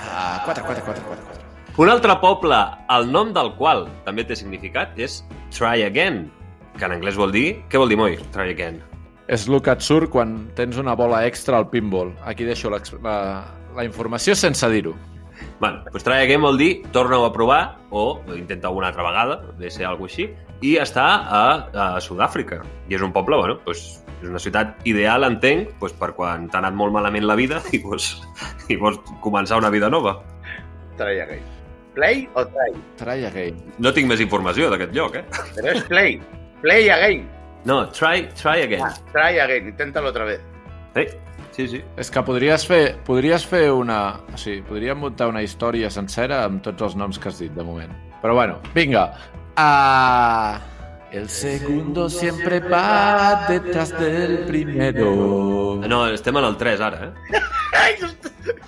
[0.46, 1.46] 4, 4, 4, 4.
[1.78, 2.58] Un altre poble,
[2.96, 5.18] el nom del qual també té significat, és
[5.52, 6.22] Try Again,
[6.78, 7.50] que en anglès vol dir...
[7.68, 8.16] Què vol dir, Moi?
[8.32, 8.80] Try Again.
[9.28, 12.14] És el que et surt quan tens una bola extra al pinball.
[12.24, 12.80] Aquí deixo la,
[13.76, 14.96] la informació sense dir-ho.
[15.60, 19.72] Bueno, doncs Try Again vol dir torna-ho a provar o intenta una altra vegada, de
[19.72, 20.30] ser alguna així,
[20.64, 21.44] i està a,
[21.76, 22.62] a Sud-àfrica.
[22.88, 26.62] I és un poble, bueno, doncs, és una ciutat ideal, entenc, doncs, per quan t'ha
[26.64, 28.16] anat molt malament la vida i vols,
[28.74, 30.18] i vols començar una vida nova.
[30.98, 31.52] Try again.
[31.96, 32.74] ¿Play o try?
[33.00, 33.62] Try again.
[33.80, 35.24] No tinc més informació d'aquest lloc, eh?
[35.56, 36.18] Pero es play.
[36.64, 37.24] Play again.
[37.66, 38.84] No, try, try again.
[38.84, 39.70] Ah, try again.
[39.72, 40.42] Inténtalo otra vez.
[40.96, 41.08] Eh?
[41.56, 41.80] Sí, sí.
[41.96, 44.20] És que podries fer, podries fer una...
[44.28, 47.64] O sigui, podríem muntar una història sencera amb tots els noms que has dit de
[47.64, 47.96] moment.
[48.22, 49.08] Però bueno, vinga.
[49.56, 50.60] Ah,
[51.16, 55.80] el segundo siempre va detrás del primero.
[55.88, 57.36] No, estem en el 3 ara, eh?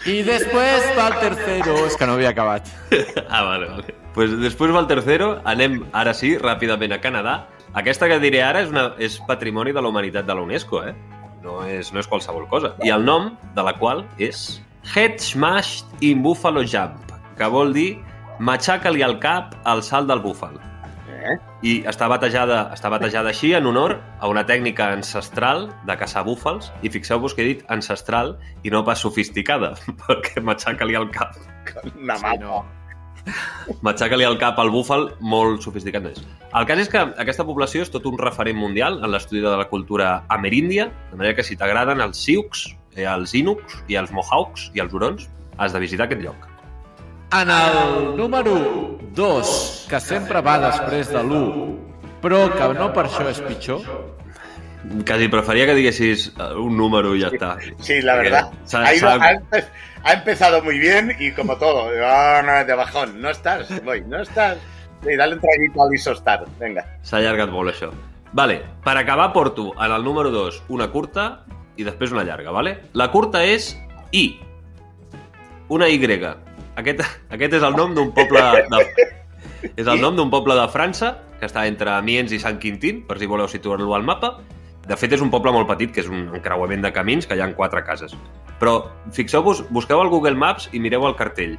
[0.05, 1.75] Y después va el tercero.
[1.85, 2.67] És que no havia acabat.
[3.29, 3.95] ah, vale, vale.
[4.13, 7.35] Pues després va el tercero, anem ara sí, ràpidament a Canadà.
[7.77, 10.95] Aquesta que diré ara és, una, és patrimoni de la humanitat de la UNESCO, eh?
[11.43, 12.73] No és, no és qualsevol cosa.
[12.87, 14.61] I el nom de la qual és
[14.95, 17.91] Head Smashed in Buffalo Jump, que vol dir
[18.39, 20.57] matxaca-li al cap al salt del búfal.
[21.27, 21.35] Eh?
[21.67, 26.71] I està batejada, està batejada així en honor a una tècnica ancestral de caçar búfals,
[26.81, 29.73] i fixeu-vos que he dit ancestral i no pas sofisticada,
[30.07, 31.35] perquè matxaca-li al cap
[31.99, 32.37] Una Sí, mapa.
[32.39, 32.63] no.
[33.83, 36.21] matxaca-li el cap al búfal molt sofisticat no és.
[36.55, 39.67] El cas és que aquesta població és tot un referent mundial en l'estudi de la
[39.67, 42.63] cultura ameríndia, de manera que si t'agraden els Sioux,
[42.95, 46.46] eh, els Inuks i els Mohawks i els Hurons, has de visitar aquest lloc.
[47.31, 51.75] En el número 2, que sempre va després de l'1,
[52.23, 53.81] però que no per això és pitjor,
[55.05, 57.57] Quasi preferia que diguessis eh, un número i ja està.
[57.83, 58.51] Sí, la verdad.
[58.71, 59.65] Ha, ido- ha empe-
[60.03, 61.89] ha empezado muy bien y como todo.
[61.91, 63.19] No, no, de bajón.
[63.19, 64.55] No estás, voy, no estás.
[65.03, 66.45] Sí, dale un traguito al isostar.
[66.57, 66.85] Venga.
[67.03, 67.89] S'ha allargat molt, això.
[68.31, 71.43] Vale, per acabar porto en el número 2 una curta
[71.75, 72.77] i després una llarga, vale?
[72.93, 73.73] La curta és
[74.11, 74.39] I.
[75.67, 75.99] Una Y.
[76.77, 77.01] Aquest,
[77.33, 79.07] aquest és el nom d'un poble de...
[79.73, 83.17] És el nom d'un poble de França que està entre Amiens i Sant Quintín, per
[83.17, 84.35] si voleu situar-lo al mapa.
[84.87, 87.41] De fet, és un poble molt petit, que és un encreuament de camins, que hi
[87.43, 88.13] ha quatre cases.
[88.61, 88.77] Però
[89.13, 91.57] fixeu-vos, busqueu al Google Maps i mireu el cartell,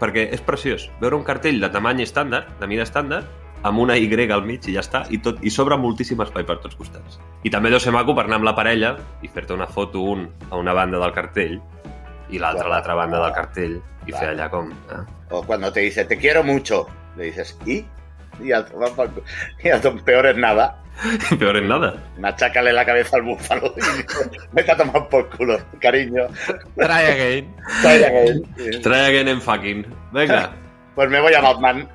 [0.00, 0.88] perquè és preciós.
[1.02, 3.28] Veure un cartell de tamany estàndard, de mida estàndard,
[3.62, 6.58] amb una Y al mig i ja està, i, tot, i sobra moltíssim espai per
[6.62, 7.20] tots costats.
[7.44, 10.28] I també deu ser maco per anar amb la parella i fer-te una foto un
[10.50, 11.60] a una banda del cartell
[12.30, 14.70] i l'altra a l'altra banda del cartell i fer allà com...
[14.70, 15.02] Eh?
[15.30, 16.86] O cuando te dice, te quiero mucho,
[17.16, 17.84] le dices, ¿y?
[18.42, 19.22] Y a tomar por cu-
[19.62, 20.78] y a tom- peor es nada.
[21.38, 21.94] Peor en nada.
[22.18, 23.80] Machácale la cabeza al búfalo y
[24.52, 26.26] vete a tomar por culo, cariño.
[26.76, 27.54] try again.
[27.82, 29.86] Vaya que- Try again and fucking.
[30.12, 30.52] Vinga,
[30.94, 31.88] Pues me voy a Batman.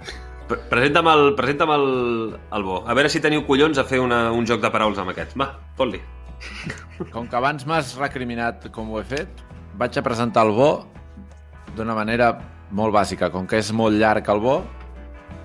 [0.47, 2.83] pre- presenta'm el, presenta'm el, el bo.
[2.87, 5.37] A veure si teniu collons a fer una, un joc de paraules amb aquests.
[5.37, 6.01] Va, fot-li.
[7.13, 9.29] Com que abans m'has recriminat com ho he fet,
[9.77, 10.71] vaig a presentar el bo
[11.77, 12.33] d'una manera
[12.71, 13.31] molt bàsica.
[13.33, 14.61] Com que és molt llarg el bo,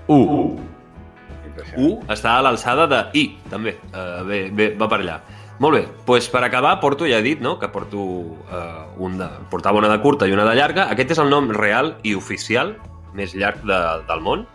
[0.08, 0.70] 1.
[1.78, 3.76] U està a l'alçada de I, també.
[3.92, 5.20] Uh, bé, bé, va per allà.
[5.62, 9.28] Molt bé, doncs per acabar, porto, ja he dit, no?, que porto uh, un de...
[9.52, 10.88] portava una de curta i una de llarga.
[10.90, 12.74] Aquest és el nom real i oficial
[13.14, 14.46] més llarg de, del món.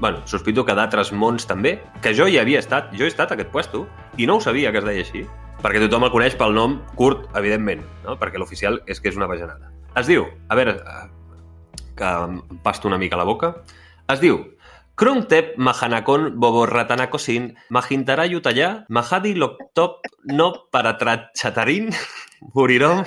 [0.00, 3.38] bueno, sospito que d'altres mons també, que jo hi havia estat, jo he estat a
[3.38, 3.86] aquest puesto,
[4.18, 5.22] i no ho sabia que es deia així,
[5.62, 8.18] perquè tothom el coneix pel nom curt, evidentment, no?
[8.20, 9.73] perquè l'oficial és que és una bajanada.
[9.94, 11.04] Es diu, a veure, eh,
[11.94, 13.54] que em pasto una mica la boca,
[14.10, 14.40] es diu
[14.98, 21.90] Krungtep Mahanakon Boborratanakosin Mahintara Yutaya Mahadi Loktop No Paratratchatarin
[22.54, 23.02] Murirom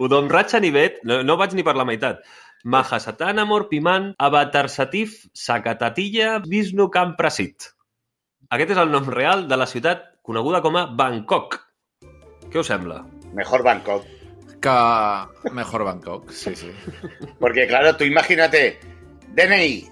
[0.00, 2.24] Udom Ratchanibet no, no vaig ni per la meitat
[2.64, 7.72] Mahasatan Amor Piman Avatarsatif Sakatatilla Vishnu Kamprasit
[8.48, 11.56] Aquest és el nom real de la ciutat coneguda com a Bangkok.
[12.46, 13.00] Què us sembla?
[13.34, 14.15] Mejor Bangkok.
[14.60, 16.70] Que mejor Bangkok, sí, sí.
[17.38, 18.78] Porque claro, tú imagínate,
[19.34, 19.88] DNI,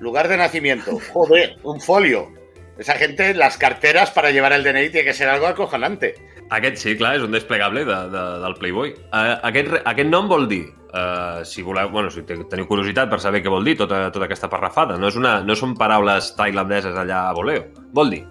[0.00, 2.32] lugar de nacimiento, joder, un folio.
[2.78, 6.14] Esa gente, las carteras para llevar el DNI tiene que ser algo acojonante.
[6.50, 8.88] Aquest sí, clar, és un desplegable de, de, del Playboy.
[9.12, 13.20] Uh, aquest, aquest nom vol dir, uh, si voleu, bueno, si te- teniu curiositat per
[13.22, 16.96] saber què vol dir tota, tota aquesta parrafada, no, és una, no són paraules tailandeses
[16.98, 17.68] allà a voleo.
[17.94, 18.24] Vol dir,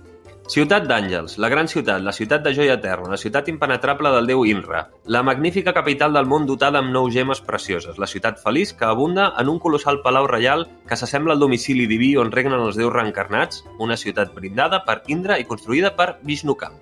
[0.50, 4.42] ciutat d'àngels, la gran ciutat, la ciutat de joia eterna, la ciutat impenetrable del déu
[4.50, 8.88] Inra, la magnífica capital del món dotada amb nou gemes precioses, la ciutat feliç que
[8.88, 12.92] abunda en un colossal palau reial que s'assembla al domicili diví on regnen els déus
[12.94, 16.74] reencarnats, una ciutat brindada per Indra i construïda per Vishnukam.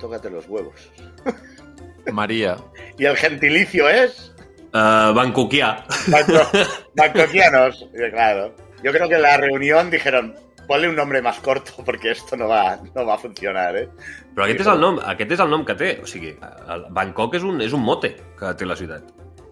[0.00, 0.90] Tócate los huevos.
[2.12, 2.56] Maria.
[2.98, 4.28] Y el gentilicio es
[4.74, 5.84] Uh, Bangkokià.
[6.08, 6.48] Bangko-
[6.96, 7.84] bangkokianos.
[7.92, 8.54] Y Claro.
[8.82, 10.34] Yo creo que en la reunión dijeron,
[10.66, 13.88] ponle un nombre más corto porque esto no va, no va a funcionar, ¿eh?
[14.34, 15.90] Però aquest és el nom, aquest és el nom que té.
[16.02, 16.34] O sigui,
[16.68, 19.02] el Bangkok és un, és un mote que té la ciutat.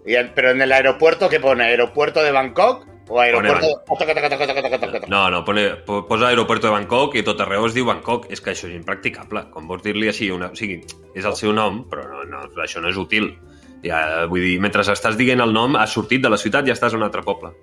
[0.05, 1.63] Y el- pero en el aeropuerto, ¿qué pone?
[1.65, 3.67] ¿Aeropuerto de Bangkok o aeropuerto.
[5.09, 8.25] No, no, pone, po- posa aeropuerto de Bangkok i tot arreu es diu Bangkok.
[8.31, 9.45] És que això és impracticable.
[9.51, 10.31] Com vols dir-li així?
[10.31, 10.47] Una...
[10.47, 10.79] O sigui,
[11.13, 13.35] és el seu nom, però no, no, això no és útil.
[13.81, 16.75] Ja, vull dir, mentre estàs dient el nom, has sortit de la ciutat i ja
[16.77, 17.53] estàs a un altre poble.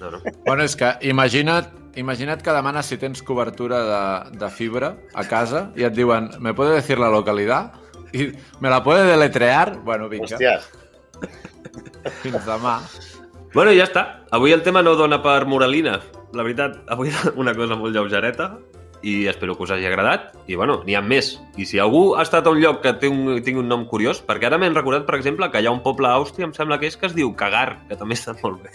[0.00, 0.20] No, no.
[0.44, 4.02] Bueno, és que imagina't, imagina't que demanes si tens cobertura de,
[4.38, 7.72] de fibra a casa i et diuen, ¿me puede decir la localidad?
[8.12, 9.78] I me la puede deletrear?
[9.84, 10.68] Bueno, vinga, Hostias.
[12.20, 12.80] fins demà.
[13.54, 14.02] Bueno, ja està.
[14.32, 16.00] Avui el tema no dona per moralina.
[16.36, 18.52] La veritat, avui una cosa molt lleugereta
[19.02, 20.32] i espero que us hagi agradat.
[20.46, 21.34] I, bueno, n'hi ha més.
[21.58, 24.22] I si algú ha estat a un lloc que té un, tingui un nom curiós,
[24.26, 26.78] perquè ara m'hem recordat, per exemple, que hi ha un poble a Àustria, em sembla
[26.78, 28.72] que és, que es diu Cagar, que també està molt bé.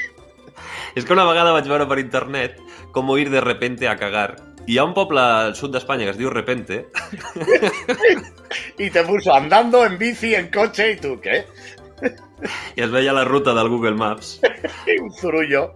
[0.96, 2.60] és que una vegada vaig veure per internet
[2.96, 4.36] com ir de repente a cagar.
[4.66, 6.86] I hi ha un poble al sud d'Espanya que es diu Repente,
[8.78, 11.44] Y te puso andando en bici, en coche, y tú, ¿qué?
[12.76, 14.40] I es veia la ruta del Google Maps.
[15.02, 15.74] Un zurullo.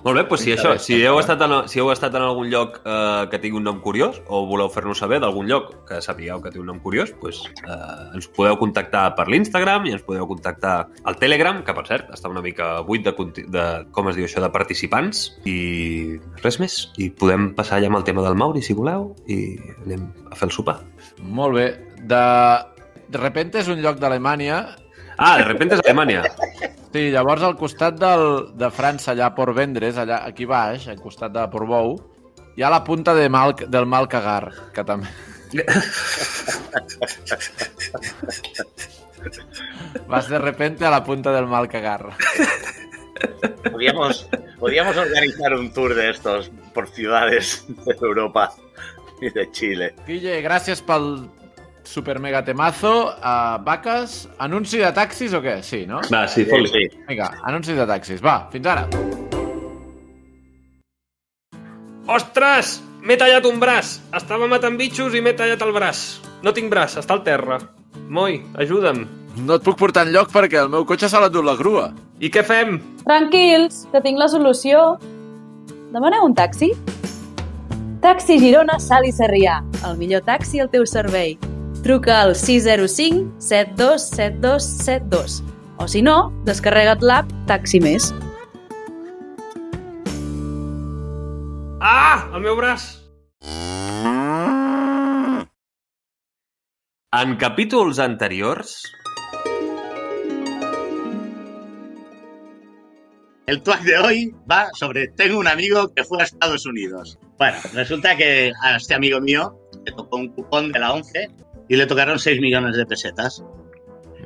[0.00, 2.78] Molt bé, doncs si, això, si, heu estat en, si heu estat en algun lloc
[2.80, 6.52] eh, que tingui un nom curiós o voleu fer-nos saber d'algun lloc que sapigueu que
[6.54, 10.74] té un nom curiós, doncs, eh, ens podeu contactar per l'Instagram i ens podeu contactar
[11.04, 13.14] al Telegram, que per cert està una mica buit de,
[13.52, 16.80] de com es diu això, de participants i res més.
[16.96, 20.48] I podem passar ja amb el tema del Mauri, si voleu, i anem a fer
[20.48, 20.80] el sopar.
[21.20, 21.70] Molt bé.
[22.00, 22.24] De...
[23.10, 24.60] De repente és un lloc d'Alemanya.
[25.18, 26.22] Ah, de repente és Alemanya.
[26.90, 28.24] Sí, llavors al costat del,
[28.58, 31.94] de França, allà a Port Vendres, allà aquí baix, al costat de Portbou,
[32.58, 35.06] hi ha la punta de Mal, del Malcagar, que també...
[40.10, 42.16] Vas de repente a la punta del Malcagar.
[43.70, 44.26] Podríamos,
[44.58, 48.52] podríamos organizar un tour de estos por ciudades de Europa
[49.20, 49.94] y de Chile.
[50.06, 51.28] Guille, gràcies pel
[51.84, 52.92] super mega temazo.
[53.16, 55.60] Uh, vaques, anunci de taxis o què?
[55.62, 56.00] Sí, no?
[56.12, 56.68] Va, sí, Sí, fot-li.
[56.68, 57.02] sí.
[57.08, 58.20] Vinga, anunci de taxis.
[58.24, 58.86] Va, fins ara.
[62.10, 62.80] Ostres!
[63.06, 63.94] M'he tallat un braç!
[64.16, 66.00] Estava matant bitxos i m'he tallat el braç.
[66.44, 67.56] No tinc braç, està al terra.
[68.08, 69.06] Moi, ajuda'm.
[69.46, 71.90] No et puc portar enlloc perquè el meu cotxe s'ha l'ha dut la grua.
[72.20, 72.76] I què fem?
[73.06, 74.98] Tranquils, que tinc la solució.
[75.94, 76.72] Demaneu un taxi?
[78.02, 81.36] Taxi Girona Sal i Sarrià, el millor taxi al teu servei.
[81.82, 85.42] Truca al 605 727272
[85.80, 88.10] o si no, descarrega't l'app Taxi Més.
[91.80, 92.28] Ah!
[92.36, 93.00] El meu braç!
[97.16, 98.82] En capítols anteriors...
[103.50, 107.18] El tweet de hoy va sobre tengo un amigo que fue a Estados Unidos.
[107.36, 111.28] Bueno, resulta que a este amigo mío le tocó un cupón de la 11
[111.70, 113.42] y le tocaron 6 millones de pesetas.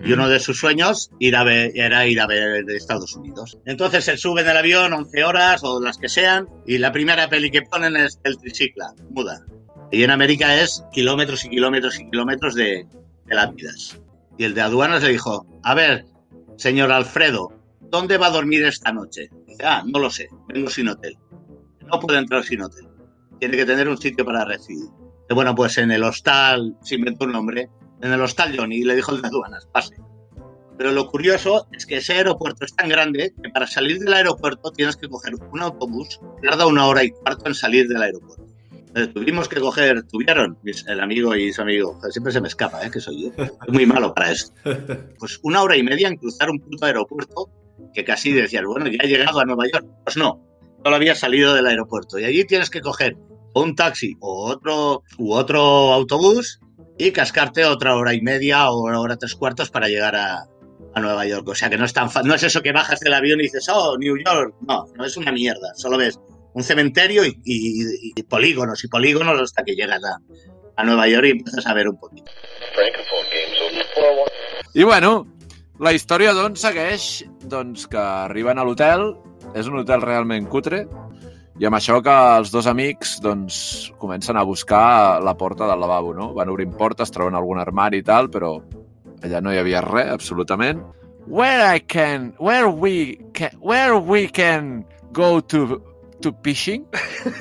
[0.04, 3.58] Y uno de sus sueños ir a ver- era ir a ver Estados Unidos.
[3.64, 7.50] Entonces se sube en avión 11 horas o las que sean y la primera peli
[7.50, 9.44] que ponen es el tricicla, muda.
[9.92, 12.86] Y en América es kilómetros y kilómetros y kilómetros de,
[13.26, 14.00] de lápidas.
[14.36, 16.06] Y el de aduanas le dijo, a ver,
[16.56, 19.30] señor Alfredo, ¿dónde va a dormir esta noche?
[19.46, 21.16] Dice, ah, no lo sé, vengo sin hotel.
[21.86, 22.88] No puede entrar sin hotel.
[23.38, 24.88] Tiene que tener un sitio para recibir.
[25.24, 27.70] Dice, bueno, pues en el hostal, se inventó un nombre,
[28.02, 29.96] en el hostal Johnny, y le dijo el de aduanas, pase.
[30.76, 34.70] Pero lo curioso es que ese aeropuerto es tan grande que para salir del aeropuerto
[34.72, 38.44] tienes que coger un autobús, tarda una hora y cuarto en salir del aeropuerto.
[38.70, 42.90] Entonces, tuvimos que coger, tuvieron el amigo y su amigo, siempre se me escapa, ¿eh?
[42.90, 44.52] que soy yo, soy muy malo para esto.
[45.18, 47.50] Pues una hora y media en cruzar un puto aeropuerto
[47.92, 49.86] que casi decías, bueno, ya he llegado a Nueva York.
[50.04, 50.44] Pues no,
[50.84, 52.18] solo había salido del aeropuerto.
[52.18, 53.16] Y allí tienes que coger
[53.54, 55.60] un taxi o otro, u otro
[55.92, 56.60] autobús
[56.98, 60.44] y cascarte otra hora y media o una hora tres cuartos para llegar a,
[60.94, 61.48] a Nueva York.
[61.48, 63.66] O sea que no es tan no es eso que bajas del avión y dices,
[63.72, 64.54] oh, New York.
[64.68, 65.72] No, no es una mierda.
[65.76, 66.18] Solo ves
[66.52, 70.18] un cementerio y, y- y polígonos y polígonos hasta que llegas a,
[70.76, 72.30] a Nueva York y empiezas a ver un poquito.
[74.74, 75.26] I bueno,
[75.78, 77.04] la història doncs segueix
[77.50, 79.12] doncs, que arriben a l'hotel,
[79.54, 80.80] és un hotel realment cutre,
[81.60, 86.12] i amb això que els dos amics doncs, comencen a buscar la porta del lavabo,
[86.14, 86.32] no?
[86.34, 88.56] Van obrint portes, troben algun armari i tal, però
[89.22, 90.82] allà no hi havia res, absolutament.
[91.26, 95.80] Where I can, where we can, where we can go to,
[96.20, 96.84] to fishing?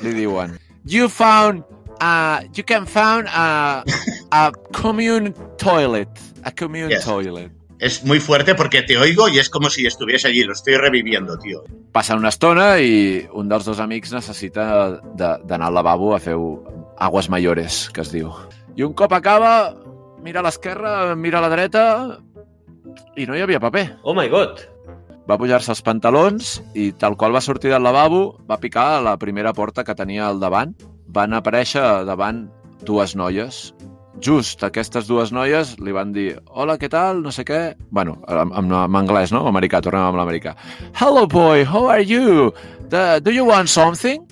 [0.02, 0.58] Li diuen.
[0.86, 1.64] You found,
[2.02, 3.84] uh, you can found a,
[4.32, 6.08] a commune toilet,
[6.44, 7.06] a commune Yes.
[7.06, 7.50] toilet.
[7.84, 10.42] Es muy fuerte porque te oigo y es como si estuviese allí.
[10.42, 11.62] Lo estoy reviviendo, tío.
[11.92, 16.32] Passa una estona i un dels dos amics necessita de- d'anar al lavabo a fer
[16.96, 18.30] aguas mayores, que es diu.
[18.74, 19.74] I un cop acaba,
[20.24, 21.84] mira a l'esquerra, mira a la dreta
[23.20, 23.98] i no hi havia paper.
[24.02, 24.64] Oh my god!
[25.28, 29.18] Va pujar-se els pantalons i tal qual va sortir del lavabo, va picar a la
[29.18, 30.72] primera porta que tenia al davant.
[31.06, 32.46] Van aparèixer davant
[32.80, 33.73] dues noies.
[34.22, 37.74] Just aquestes dues noies li van dir hola, què tal, no sé què...
[37.90, 39.42] Bueno, en, en, en anglès, no?
[39.50, 40.54] Americà, tornem amb l'americà.
[40.94, 42.52] Hello, boy, how are you?
[42.90, 44.22] The, do you want something?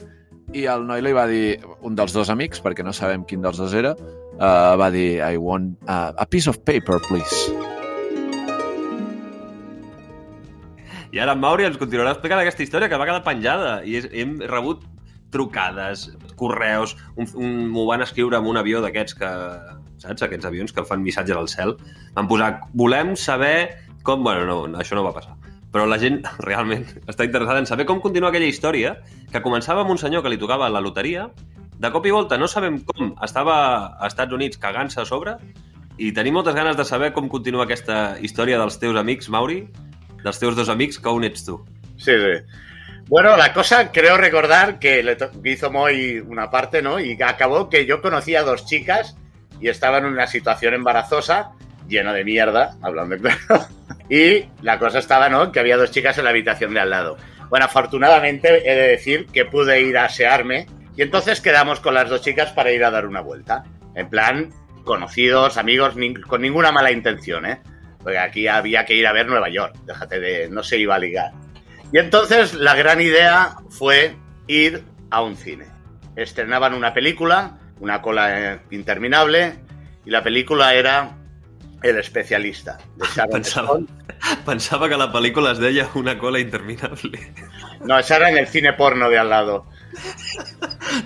[0.55, 3.59] I el noi li va dir, un dels dos amics, perquè no sabem quin dels
[3.59, 3.97] dos era,
[4.38, 7.51] uh, va dir, I want uh, a piece of paper, please.
[11.12, 14.38] I ara en Mauri ens continuarà explicant aquesta història que va quedar penjada i hem
[14.49, 14.87] rebut
[15.33, 16.07] trucades,
[16.42, 17.31] correus, un,
[17.70, 19.31] m'ho van escriure amb un avió d'aquests que,
[20.02, 21.76] saps, aquests avions que fan missatges al cel,
[22.18, 23.55] van posar, volem saber
[24.02, 24.26] com...
[24.26, 25.38] Bueno, no, això no va passar.
[25.72, 28.96] Però la gent realment està interessada en saber com continua aquella història
[29.33, 31.31] que començava amb un senyor que li tocava la loteria,
[31.83, 33.55] de cop i volta no sabem com, estava
[33.98, 35.35] a Estats Units cagant-se a sobre
[35.98, 39.64] i tenim moltes ganes de saber com continua aquesta història dels teus amics, Mauri,
[40.22, 41.59] dels teus dos amics, que on ets tu.
[41.96, 42.37] Sí, sí.
[43.09, 46.99] Bueno, la cosa, creo recordar que le hizo Moy una parte, ¿no?
[46.99, 49.17] Y acabó que yo conocía a dos chicas
[49.61, 51.51] y estaban en una situación embarazosa,
[51.88, 53.38] lleno de mierda, hablando claro.
[54.09, 55.53] Y la cosa estaba, ¿no?
[55.53, 57.17] Que había dos chicas en la habitación de al lado.
[57.51, 62.09] Bueno, afortunadamente he de decir que pude ir a asearme y entonces quedamos con las
[62.09, 63.65] dos chicas para ir a dar una vuelta.
[63.95, 64.51] En plan,
[64.85, 67.61] conocidos, amigos, nin- con ninguna mala intención, ¿eh?
[68.03, 70.99] Porque aquí había que ir a ver Nueva York, déjate de, no se iba a
[70.99, 71.31] ligar.
[71.92, 75.66] Y entonces la gran idea fue ir a un cine.
[76.16, 79.59] Estrenaban una película, una cola eh, interminable,
[80.05, 81.18] y la película era
[81.83, 83.87] El especialista, de Sharon Pensaba, Stone.
[84.46, 87.33] pensava que la pel·lícula es deia Una cola interminable.
[87.85, 89.66] No, esa era en el cine porno de al lado.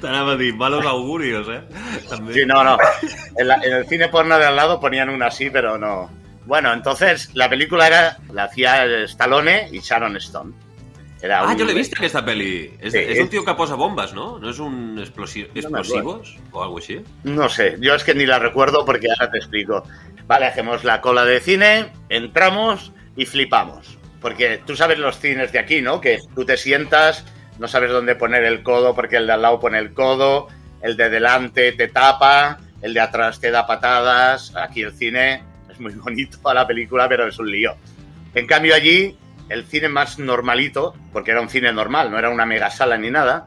[0.03, 1.63] T'anava a dir, malos augurios, eh?
[2.11, 2.35] També.
[2.35, 2.77] Sí, no, no.
[3.39, 6.11] En, la- en el cine porno de al lado ponían una así, pero no.
[6.45, 10.53] Bueno, entonces la película era, la hacía Stallone y Sharon Stone.
[11.23, 12.73] Era Ah, un- jo l'he vist, aquesta pel·li.
[12.81, 12.99] És, Sí.
[12.99, 14.39] és un tio que posa bombes, no?
[14.39, 17.01] No és un explosi No me explosivos o algo així?
[17.25, 19.83] No sé, yo es que ni la recuerdo porque ahora te explico.
[20.27, 23.97] Vale, hacemos la cola de cine, entramos y flipamos.
[24.21, 26.01] Porque tú sabes los cines de aquí, ¿no?
[26.01, 27.25] Que tú te sientas,
[27.59, 30.49] no sabes dónde poner el codo porque el de al lado pone el codo,
[30.83, 34.55] el de delante te tapa, el de atrás te da patadas.
[34.55, 37.75] Aquí el cine es muy bonito a la película, pero es un lío.
[38.35, 39.17] En cambio allí,
[39.49, 43.11] el cine más normalito, porque era un cine normal, no era una mega sala ni
[43.11, 43.47] nada,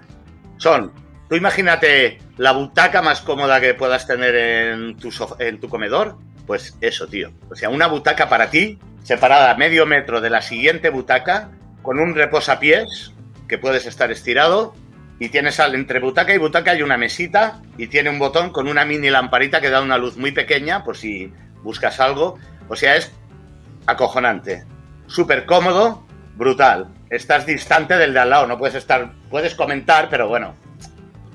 [0.57, 0.91] son,
[1.29, 5.09] tú imagínate la butaca más cómoda que puedas tener en tu,
[5.39, 7.31] en tu comedor, pues eso, tío.
[7.49, 11.99] O sea, una butaca para ti, separada a medio metro de la siguiente butaca, con
[11.99, 13.13] un reposapiés,
[13.47, 14.73] que puedes estar estirado,
[15.19, 18.85] y tienes entre butaca y butaca hay una mesita, y tiene un botón con una
[18.85, 21.31] mini lamparita que da una luz muy pequeña, por si
[21.61, 22.39] buscas algo.
[22.67, 23.11] O sea, es
[23.85, 24.65] acojonante.
[25.09, 26.87] Súper cómodo, brutal.
[27.09, 30.55] Estás distante del de al lado, no puedes estar, puedes comentar, pero bueno,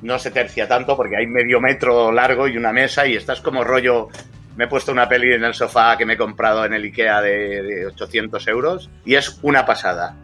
[0.01, 3.65] no se tercia tanto porque hay medio metro largo y una mesa y estás como
[3.65, 4.09] rollo.
[4.57, 7.21] Me he puesto una peli en el sofá que me he comprado en el Ikea
[7.21, 10.15] de, de 800 euros y es una pasada.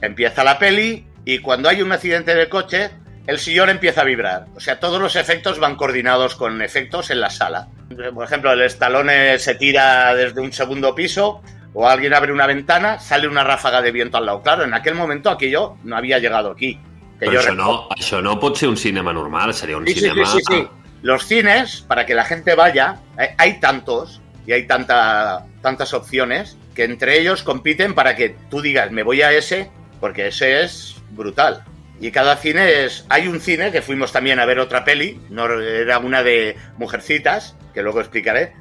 [0.00, 2.90] Empieza la peli y cuando hay un accidente de coche,
[3.28, 4.46] el sillón empieza a vibrar.
[4.56, 7.68] O sea, todos los efectos van coordinados con efectos en la sala.
[8.12, 11.40] Por ejemplo, el estalone se tira desde un segundo piso
[11.78, 14.40] o alguien abre una ventana, sale una ráfaga de viento al lado.
[14.42, 16.80] Claro, en aquel momento aquello no había llegado aquí.
[17.20, 20.24] Que Però això no, això no pot ser un cinema normal, seria un Sí, cinema...
[20.26, 20.68] sí, sí, sí.
[21.02, 26.56] Los cines, para que la gente vaya, hay- hay tantos y hay tanta, tantas opciones
[26.74, 30.96] que entre ellos compiten para que tú digas, me voy a ese, porque ese es
[31.10, 31.62] brutal.
[32.00, 33.06] Y cada cine es...
[33.08, 37.56] Hay un cine que fuimos también a ver otra peli, no era una de Mujercitas,
[37.72, 38.52] que luego explicaré,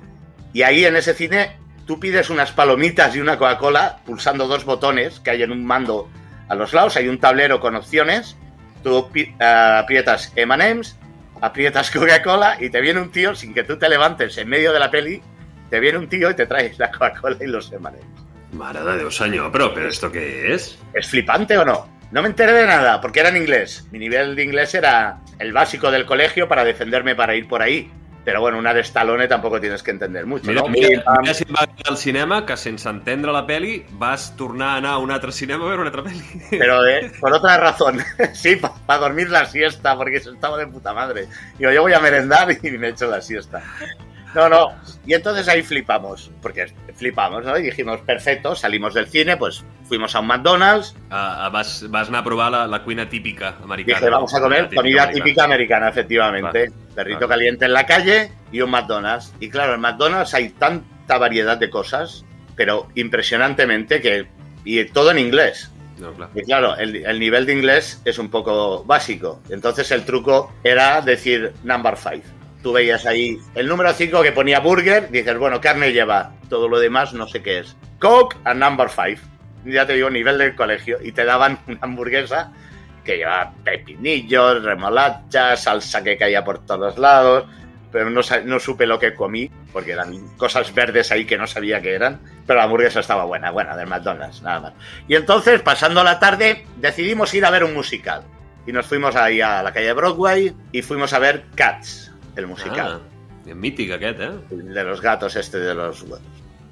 [0.53, 5.19] y ahí en ese cine tú pides unas palomitas y una Coca-Cola pulsando dos botones
[5.19, 6.09] que hay en un mando
[6.47, 8.35] a los lados, hay un tablero con opciones,
[8.83, 10.97] tú eh, aprietas M&M's,
[11.41, 14.79] aprietas Coca-Cola y te viene un tío sin que tú te levantes en medio de
[14.79, 15.21] la peli,
[15.69, 18.25] te viene un tío y te trae la Coca-Cola y los M&M's.
[18.55, 20.77] Mare de senyor, però, però esto què és?
[20.95, 21.89] ¿Es flipante o no?
[22.11, 23.85] No me enteré de nada porque era en inglés.
[23.91, 27.91] Mi nivel de inglés era el básico del colegio para defenderme para ir por ahí.
[28.25, 30.47] Pero bueno, una de Stallone tampoco tienes que entender mucho.
[30.47, 30.67] Mira, ¿no?
[30.67, 34.75] mira, mira si et va el cinema que sense entendre la peli vas tornar a
[34.77, 36.23] anar a un altre cinema a veure una altra peli.
[36.49, 38.01] Pero eh, por otra razón.
[38.33, 41.27] sí, para dormir la siesta, porque eso estaba de puta madre.
[41.59, 43.61] Digo, yo voy a merendar y me echo la siesta.
[44.35, 44.67] No, no.
[45.07, 47.57] Y entonces ahí flipamos, porque flipamos, ¿no?
[47.57, 52.21] Y dijimos, perfecto, salimos del cine, pues fuimos a un McDonald's, Uh, vas, vas anar
[52.21, 53.99] a provar la, la cuina típica americana.
[53.99, 56.71] dije, vamos a comer comida típica americana, efectivamente.
[56.93, 57.29] Perrito Vale.
[57.29, 59.33] caliente en la calle y un McDonald's.
[59.39, 64.27] Y claro, en McDonald's hay tanta variedad de cosas, pero impresionantemente que...
[64.65, 65.71] Y todo en inglés.
[65.99, 66.29] No, clar.
[66.33, 69.41] Y claro, el, el nivel de inglés es un poco básico.
[69.49, 72.23] Entonces el truco era decir number five.
[72.65, 76.79] Tú veías ahí el número 5 que ponía burger, dices, bueno, carne lleva, todo lo
[76.79, 77.75] demás no sé qué es.
[77.99, 79.19] Coke a number five.
[79.65, 80.97] Ya te digo, nivel del colegio.
[80.99, 82.51] Y te daban una hamburguesa
[83.03, 87.45] que llevaba pepinillos, remolacha, salsa que caía por todos lados.
[87.91, 91.79] Pero no, no supe lo que comí, porque eran cosas verdes ahí que no sabía
[91.83, 92.19] que eran.
[92.47, 94.73] Pero la hamburguesa estaba buena, buena, del McDonald's, nada más.
[95.07, 98.23] Y entonces, pasando la tarde, decidimos ir a ver un musical.
[98.65, 103.01] Y nos fuimos ahí a la calle Broadway y fuimos a ver Cats, el musical.
[103.03, 104.31] Ah, mític aquest, eh?
[104.49, 106.05] De los gatos, este de los...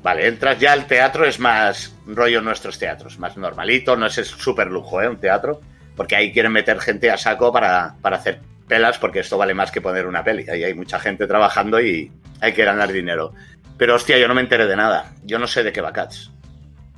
[0.02, 4.68] Vale, entras ya al teatro, es más rollo nuestros teatros, más normalito, no es súper
[4.68, 5.08] lujo, ¿eh?
[5.08, 5.62] Un teatro,
[5.96, 9.72] porque ahí quieren meter gente a saco para, para hacer pelas, porque esto vale más
[9.72, 10.50] que poner una peli.
[10.50, 12.12] Ahí hay mucha gente trabajando y
[12.42, 13.34] hay que ganar dinero.
[13.78, 15.14] Pero hostia, yo no me enteré de nada.
[15.24, 16.32] Yo no sé de qué va Cats.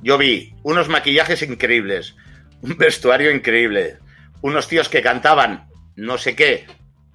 [0.02, 2.16] Yo vi unos maquillajes increíbles,
[2.62, 3.98] un vestuario increíble,
[4.42, 6.66] unos tíos que cantaban no sé qué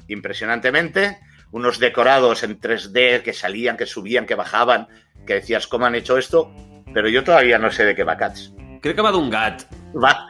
[0.08, 1.20] impresionantemente,
[1.52, 4.88] unos decorados en 3D que salían, que subían, que bajaban,
[5.26, 6.54] que decías, ¿cómo han hecho esto?
[6.94, 8.54] Pero yo todavía no sé de qué va Cats.
[8.82, 9.64] Crec que va d'un gat.
[9.94, 10.28] Va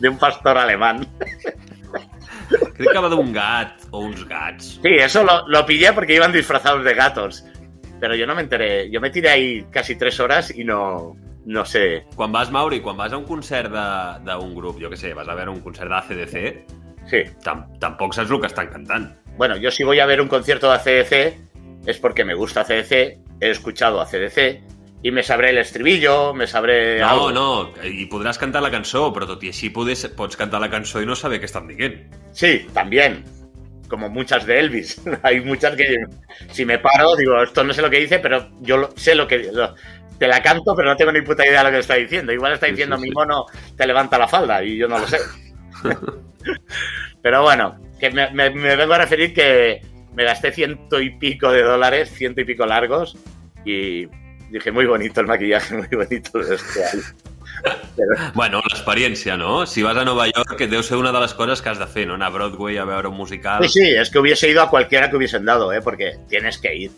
[0.00, 1.06] de un pastor alemán.
[2.74, 4.78] Crec que va d'un gat o uns gats.
[4.82, 7.44] Sí, eso lo, lo pillé porque iban disfrazados de gatos.
[8.00, 8.90] Pero yo no me enteré.
[8.90, 11.14] Yo me tiré ahí casi tres horas y no,
[11.46, 12.06] no sé.
[12.16, 15.28] Quan vas, Mauri, quan vas a un concert de- d'un grup, jo que sé, vas
[15.28, 16.64] a veure un concert d'ACDC,
[17.08, 17.22] Sí.
[17.42, 19.12] tam tampoc saps el que estan cantant.
[19.38, 22.92] Bueno, yo si voy a ver un concierto de ACDC es porque me gusta ACDC,
[23.40, 24.60] he escuchado ACDC
[25.02, 27.30] y me sabré el estribillo, me sabré No, algo.
[27.32, 30.98] no, i podràs cantar la cançó, però tot i així podes, pots cantar la cançó
[31.00, 32.00] i no saber què estan dient.
[32.34, 33.22] Sí, también.
[33.88, 35.00] Como muchas de Elvis.
[35.22, 35.86] Hay muchas que
[36.50, 39.50] si me paro digo, esto no sé lo que dice, pero yo sé lo que...
[39.52, 39.74] lo-
[40.18, 42.32] te la canto, pero no tengo ni puta idea de lo que está diciendo.
[42.32, 43.14] Igual está Sí, diciendo sí, mi sí.
[43.14, 45.18] mono, te levanta la falda y yo no lo sé.
[47.22, 49.80] pero bueno, que me, me- me vengo a referir que
[50.14, 53.16] me gasté ciento y pico de dólares, ciento y pico largos,
[53.64, 54.06] y
[54.50, 56.58] dije, muy bonito el maquillaje, muy bonito el.
[57.96, 59.66] Pero, Bueno, l'experiència, no?
[59.66, 62.04] Si vas a Nova York, deu ser una de les coses que has de fer,
[62.06, 62.14] no?
[62.14, 65.10] Anar a Broadway a veure un musical sí, sí, es que hubiese ido a cualquiera
[65.10, 65.80] que hubiesen dado, ¿eh?
[65.82, 66.90] porque tienes que ir.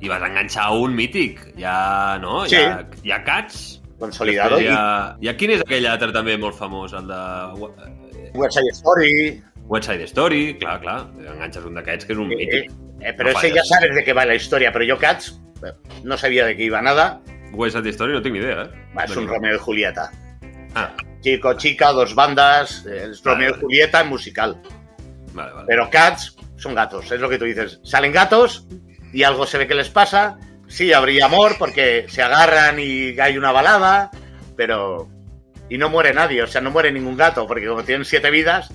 [0.00, 1.54] i vas a enganxar un mític.
[1.58, 2.44] Ja, no?
[2.46, 2.56] Sí.
[3.02, 3.80] Hi ha Cats.
[3.98, 4.58] Consolidado.
[4.60, 6.92] Hi ha quin és aquell altre també molt famós?
[6.92, 7.20] El de
[8.34, 11.06] y West Side Story, West Side Story, clar, clar.
[11.18, 12.70] Enganxes un d'aquests que és un Eh, mític.
[13.00, 13.68] eh, No ese ya fallas.
[13.68, 15.40] sabes de qué va la historia, pero yo Cats
[16.04, 17.20] no sabía de qué iba nada.
[17.52, 18.70] West Side Story no tinc ni idea, eh?
[18.96, 19.26] Va, Es un.
[19.26, 20.10] Romeo y Julieta.
[20.74, 23.60] Ah, Chico, chica, dos bandas, eh, es Vale, Romeo y.
[23.60, 24.60] Julieta en musical.
[25.32, 25.64] vale, vale.
[25.66, 27.80] Pero Cats son gatos, es lo que tú dices.
[27.82, 28.66] Salen gatos
[29.12, 30.38] y algo se ve que les pasa.
[30.68, 34.10] Sí, habría amor porque se agarran y hay una balada,
[34.56, 35.08] pero...
[35.68, 38.72] Y no muere nadie, o sea, no muere ningún gato, porque como tienen siete vidas,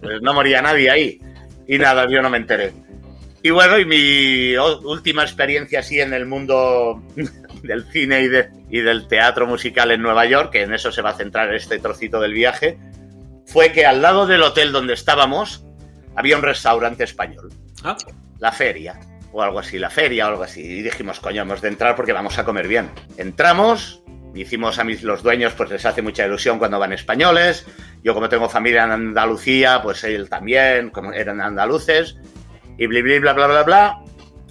[0.00, 1.20] pues no moría nadie ahí.
[1.66, 2.72] Y nada, yo no me enteré.
[3.42, 7.02] Y bueno, y mi última experiencia así en el mundo
[7.62, 11.02] del cine y, de- y del teatro musical en Nueva York, que en eso se
[11.02, 12.78] va a centrar este trocito del viaje,
[13.46, 15.64] fue que al lado del hotel donde estábamos
[16.14, 17.48] había un restaurante español,
[17.84, 17.96] Ah,
[18.38, 18.98] la feria,
[19.32, 20.60] o algo así, la feria o algo así.
[20.60, 22.90] Y dijimos, coño, hemos de entrar porque vamos a comer bien.
[23.16, 24.02] Entramos,
[24.34, 27.66] hicimos a mis, los dueños, pues les hace mucha ilusión cuando van españoles.
[28.02, 32.16] Yo como tengo familia en Andalucía, pues él también, como eran andaluces.
[32.78, 33.98] Y bla, bla, bla, bla, bla.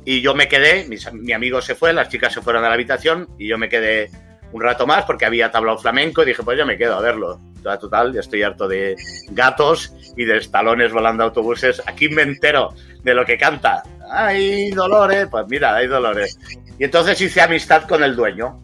[0.05, 2.73] Y yo me quedé, mis- mi amigo se fue, las chicas se fueron a la
[2.73, 4.09] habitación y yo me quedé
[4.51, 7.39] un rato más porque había tablao flamenco y dije, pues yo me quedo a verlo.
[7.57, 8.95] Total, total, ya estoy harto de
[9.29, 11.81] gatos y de estalones volando autobuses.
[11.85, 12.73] Aquí me entero
[13.03, 13.83] de lo que canta.
[14.11, 15.27] ¡Ay, Dolores!
[15.29, 16.37] Pues mira, hay Dolores.
[16.79, 18.59] Y entonces hice amistad con el dueño,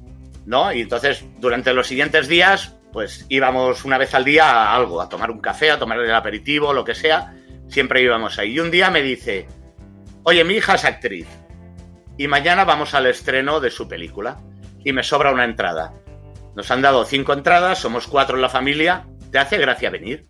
[0.47, 0.71] ¿no?
[0.71, 5.09] Y entonces, durante los siguientes días, pues íbamos una vez al día a algo, a
[5.09, 7.35] tomar un café, a tomar el aperitivo, lo que sea.
[7.67, 8.53] Siempre íbamos ahí.
[8.53, 9.45] Y un día me dice,
[10.23, 11.27] oye, mi hija es actriz
[12.17, 14.39] y mañana vamos al estreno de su película
[14.85, 15.93] y me sobra una entrada.
[16.55, 20.29] Nos han dado cinco entradas, somos cuatro en la familia, ¿te hace gracia venir?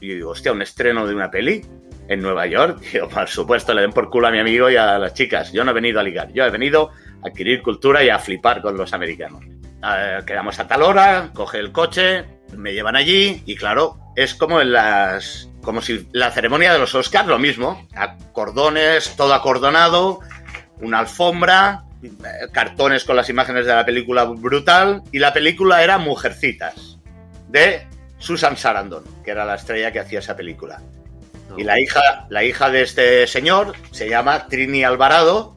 [0.00, 1.64] Y yo digo, hostia, un estreno de una peli
[2.08, 2.80] en Nueva York.
[2.92, 5.52] Yo, por supuesto, le den por culo a mi amigo y a las chicas.
[5.52, 6.90] Yo no he venido a ligar, yo he venido
[7.22, 9.44] a adquirir cultura y a flipar con los americanos.
[9.44, 12.24] Eh, quedamos a tal hora, coge el coche,
[12.56, 15.50] me llevan allí y claro, es como en las...
[15.62, 17.88] Como si la ceremonia de los Oscars, lo mismo.
[17.96, 20.20] A cordones, todo acordonado,
[20.80, 25.02] una alfombra, eh, cartones con las imágenes de la película brutal.
[25.10, 26.98] Y la película era Mujercitas,
[27.48, 27.84] de
[28.18, 30.80] Susan Sarandon, que era la estrella que hacía esa película.
[31.56, 35.56] Y la hija, la hija de este señor se llama Trini Alvarado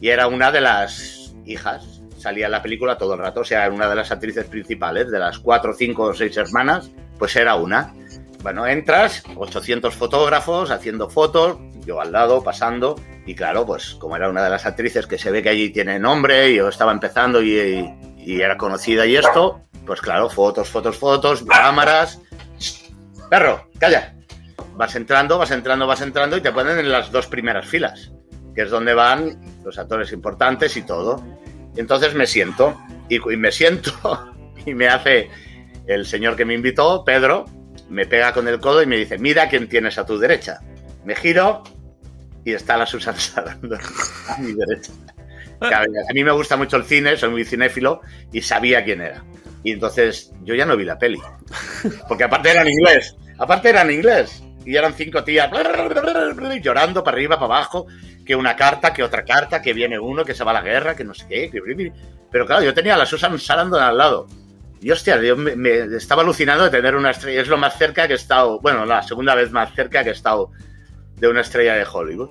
[0.00, 2.00] y era una de las hijas.
[2.18, 5.10] Salía en la película todo el rato, o sea, era una de las actrices principales,
[5.10, 7.94] de las cuatro, cinco o seis hermanas, pues era una.
[8.42, 14.28] Bueno, entras, 800 fotógrafos haciendo fotos, yo al lado, pasando, y claro, pues como era
[14.28, 17.88] una de las actrices que se ve que allí tiene nombre, yo estaba empezando y,
[18.18, 22.20] y era conocida y esto, pues claro, fotos, fotos, fotos, cámaras.
[23.30, 24.14] Perro, calla.
[24.78, 28.12] Vas entrando, vas entrando, vas entrando y te ponen en las dos primeras filas,
[28.54, 31.20] que es donde van los actores importantes y todo.
[31.76, 33.92] Entonces me siento, y, y me siento,
[34.66, 35.30] y me hace
[35.88, 37.46] el señor que me invitó, Pedro,
[37.90, 40.60] me pega con el codo y me dice, mira quién tienes a tu derecha.
[41.04, 41.64] Me giro
[42.44, 43.80] y está la Susan Sarandon
[44.28, 44.92] a mi derecha.
[45.60, 48.00] A mí me gusta mucho el cine, soy muy cinéfilo
[48.32, 49.24] y sabía quién era.
[49.64, 51.18] Y entonces yo ya no vi la peli.
[52.06, 53.16] Porque aparte era en inglés.
[53.38, 54.44] Aparte era en inglés.
[54.68, 55.50] Y eran cinco tías
[56.62, 57.86] llorando para arriba, para abajo,
[58.24, 60.94] que una carta, que otra carta, que viene uno, que se va a la guerra,
[60.94, 61.50] que no sé qué.
[61.50, 61.92] que-
[62.30, 64.26] Pero claro, yo tenía a la Susan Sarandon al lado.
[64.80, 67.40] Y hostia, yo me, me estaba alucinado de tener una estrella.
[67.40, 70.12] Es lo más cerca que he estado, bueno, la segunda vez más cerca que he
[70.12, 70.50] estado
[71.16, 72.30] de una estrella de Hollywood.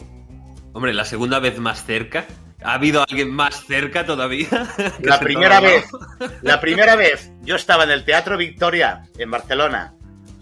[0.73, 2.25] Hombre, la segunda vez más cerca.
[2.63, 4.47] ¿Ha habido alguien más cerca todavía?
[5.01, 5.85] La primera vez,
[6.41, 9.93] la primera vez, yo estaba en el Teatro Victoria, en Barcelona,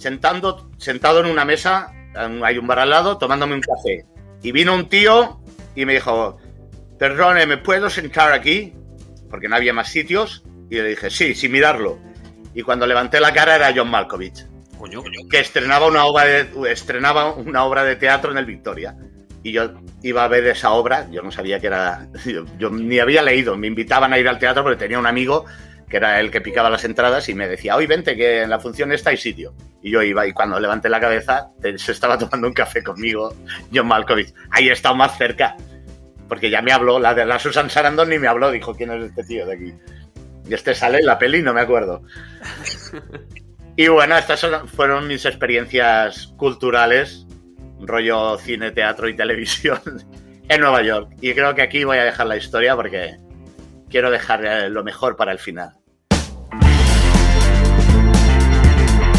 [0.06, 4.06] sentando, sentado en una mesa, hay un bar al lado, tomándome un café.
[4.44, 5.42] Y vino un tío
[5.74, 6.38] y me dijo,
[7.00, 8.72] perdone, ¿me puedo sentar aquí?
[9.32, 10.44] Porque no había más sitios.
[10.70, 11.98] Y le dije, sí, sin mirarlo.
[12.54, 14.46] Y cuando levanté la cara era John Malkovich,
[14.78, 15.28] Coño, coño.
[15.28, 18.96] que estrenaba una obra de, estrenaba una obra de teatro en el Victoria.
[19.42, 22.08] Y yo iba a ver esa obra, yo no sabía que era.
[22.26, 25.46] Yo, yo ni había leído, me invitaban a ir al teatro porque tenía un amigo
[25.96, 28.60] que era el que picaba las entradas y me decía, hoy vente que en la
[28.60, 29.54] función esta hay sitio.
[29.82, 33.34] Y yo iba y cuando levanté la cabeza se estaba tomando un café conmigo
[33.74, 34.34] John Malkovich.
[34.52, 35.56] Ahí he estado más cerca.
[36.28, 39.04] Porque ya me habló, la de la Susan Sarandon ni me habló, dijo, ¿quién es
[39.06, 39.74] este tío de aquí?
[40.50, 42.02] Y este sale en la peli, no me acuerdo.
[43.78, 47.26] Y bueno, estas son- fueron mis experiencias culturales,
[47.80, 49.80] rollo cine, teatro y televisión
[50.50, 51.12] en Nueva York.
[51.22, 53.18] Y creo que aquí voy a dejar la historia porque
[53.90, 55.72] quiero dejar eh, lo mejor para el final.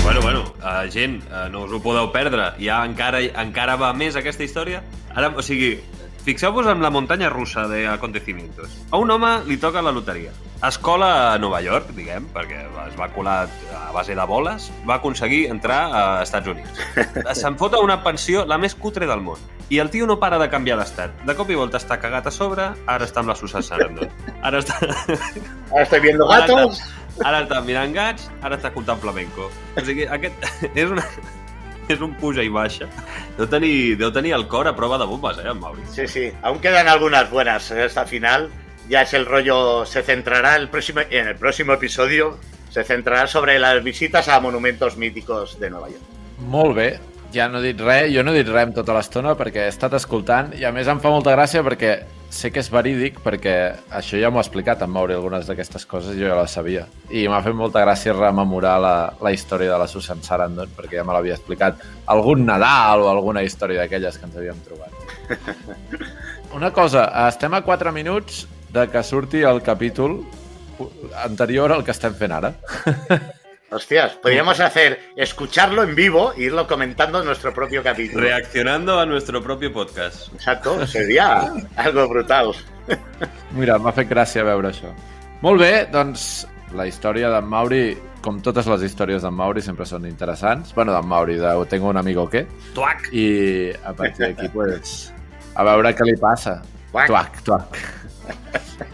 [0.07, 2.53] Bueno, bueno, uh, gent, uh, no us ho podeu perdre.
[2.63, 4.79] Ja encara, encara va més aquesta història.
[5.19, 5.81] Ara, o sigui,
[6.23, 8.71] fixeu-vos en la muntanya russa d'acontecimientos.
[8.95, 10.31] A un home li toca la loteria.
[10.63, 15.49] Escola a Nova York, diguem, perquè es va colar a base de boles, va aconseguir
[15.51, 16.85] entrar a Estats Units.
[17.41, 19.43] Se'n fota una pensió la més cutre del món.
[19.75, 21.19] I el tio no para de canviar d'estat.
[21.27, 24.15] De cop i volta està cagat a sobre, ara està amb la Susan Sarandon.
[24.39, 24.79] Ara està...
[25.73, 26.79] Ahora estoy viendo Ara gatos.
[27.25, 29.49] Ara està mirant gats, ara està escoltant flamenco.
[29.77, 30.47] O sigui, aquest
[30.83, 31.05] és, una,
[31.89, 32.89] és un puja i baixa.
[33.39, 35.87] Deu tenir, deu tenir el cor a prova de bombes, eh, en Mauri?
[35.93, 36.31] Sí, sí.
[36.43, 38.51] Aún quedan algunas buenas en esta final.
[38.89, 42.39] Ya es el rollo, se centrará el próximo, en el próximo episodio,
[42.71, 46.03] se centrará sobre las visitas a monumentos míticos de Nueva York.
[46.39, 47.01] Molt bé.
[47.35, 49.73] Ja no he dit res, jo no he dit res en tota l'estona perquè he
[49.73, 51.97] estat escoltant i a més em fa molta gràcia perquè
[52.37, 53.55] sé que és verídic perquè
[53.99, 56.85] això ja m'ho ha explicat en Mauri algunes d'aquestes coses i jo ja les sabia.
[57.11, 61.07] I m'ha fet molta gràcia rememorar la, la història de la Susan Sarandon perquè ja
[61.07, 61.81] me l'havia explicat
[62.13, 64.93] algun Nadal o alguna història d'aquelles que ens havíem trobat.
[66.59, 70.21] Una cosa, estem a 4 minuts de que surti el capítol
[71.25, 72.55] anterior al que estem fent ara.
[73.69, 78.23] Hostias, podríamos hacer escucharlo en vivo e irlo comentando en nuestro propio capítulo.
[78.23, 80.33] Reaccionando a nuestro propio podcast.
[80.35, 82.55] Exacto, sería algo brutal.
[83.59, 84.93] Mira, m'ha fet gràcia veure això.
[85.43, 86.47] Molt bé, doncs
[86.79, 90.71] la història d'en Mauri, com totes les històries d'en Mauri, sempre són interessants.
[90.77, 92.45] Bueno, d'en Mauri, de Tengo un amigo que.
[92.77, 93.11] Tuac!
[93.11, 95.11] I a partir d'aquí, pues,
[95.57, 96.61] a veure què li passa.
[96.93, 97.11] Tuac.
[97.11, 97.83] Tuac, tuac.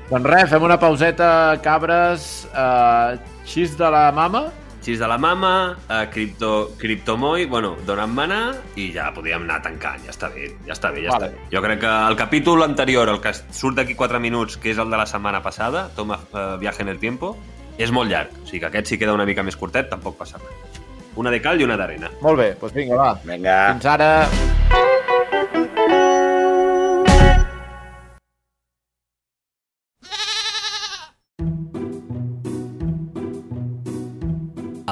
[0.09, 4.47] doncs res, fem una pauseta, cabres, uh, xis de la mama.
[4.83, 8.41] Xis de la mama, eh, cripto, criptomoi, bueno, dona'm mana
[8.75, 11.29] i ja podríem anar tancant, ja està bé, ja està bé, ja Vale.
[11.31, 11.51] està bé.
[11.55, 14.91] Jo crec que el capítol anterior, el que surt d'aquí 4 minuts, que és el
[14.91, 17.37] de la setmana passada, Toma eh, viaje en el tiempo,
[17.79, 18.35] és molt llarg.
[18.43, 20.83] O sigui que aquest sí queda una mica més curtet, tampoc passa res.
[21.15, 22.11] Una de cal i una d'arena.
[22.21, 23.15] Molt bé, doncs vinga, va.
[23.25, 23.57] Venga.
[23.75, 24.11] Fins ara.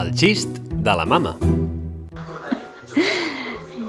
[0.00, 0.48] El xist
[0.86, 1.34] de la mama.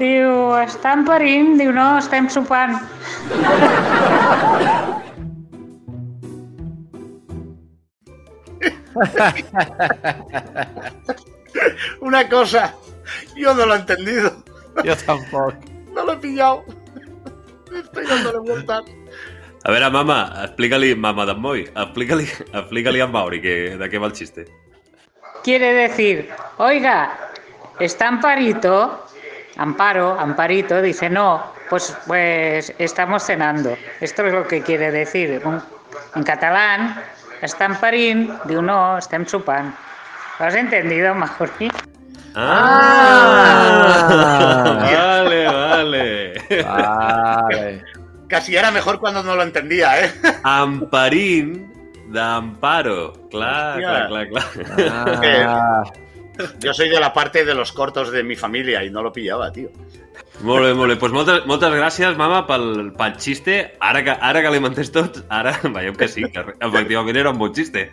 [0.01, 1.53] Diu, estan parint?
[1.59, 2.76] Diu, no, estem sopant.
[12.01, 12.76] Una cosa,
[13.38, 14.43] yo no lo he entendido,
[14.84, 15.55] Jo tampoc.
[15.93, 16.64] no lo he pillado.
[17.74, 18.84] Estoy dándole vueltas.
[19.64, 24.01] A veure, mama, explica-li, mama d'en Moi, explica-li explica a en Mauri que, de què
[24.01, 24.47] va el xiste.
[25.44, 27.18] Quiere decir, oiga,
[27.80, 29.08] ¿está Amparito?
[29.58, 33.76] Amparo, Amparito, dice, no, pues, pues estamos cenando.
[34.00, 35.42] Esto es lo que quiere decir.
[36.16, 37.02] En catalán,
[37.42, 39.74] estan parint, diu, no, estem sopant.
[40.39, 41.72] ¿Lo has entendido, Mauri?
[42.36, 43.72] Ah!
[44.92, 46.34] Vale, vale.
[46.64, 47.84] Vale.
[48.28, 50.12] Casi era mejor cuando no lo entendía, ¿eh?
[50.44, 51.71] Amparín
[52.12, 53.14] d'Amparo.
[53.32, 54.07] Clar, Hòstia.
[54.07, 54.91] clar, clar, clar.
[55.47, 55.84] Ah,
[56.59, 59.51] Yo soy de la parte de los cortos de mi familia y no lo pillaba,
[59.51, 59.70] tío.
[60.41, 60.95] Molt bé, molt bé.
[60.97, 63.76] Pues moltes, moltes gràcies, mama, pel, pel xiste.
[63.80, 67.38] Ara que, ara que l'hem entès tots, ara veiem que sí, que efectivament era un
[67.38, 67.91] bon xiste.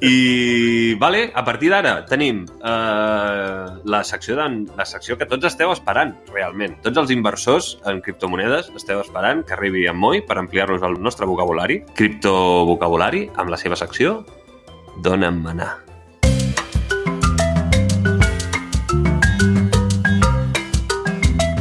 [0.00, 5.72] I, vale, a partir d'ara tenim eh, la, secció de, la secció que tots esteu
[5.72, 6.76] esperant, realment.
[6.84, 11.28] Tots els inversors en criptomonedes esteu esperant que arribi en Moi per ampliar-nos el nostre
[11.30, 11.80] vocabulari.
[11.94, 14.20] Criptovocabulari, amb la seva secció
[15.02, 15.72] Dóna'm manar.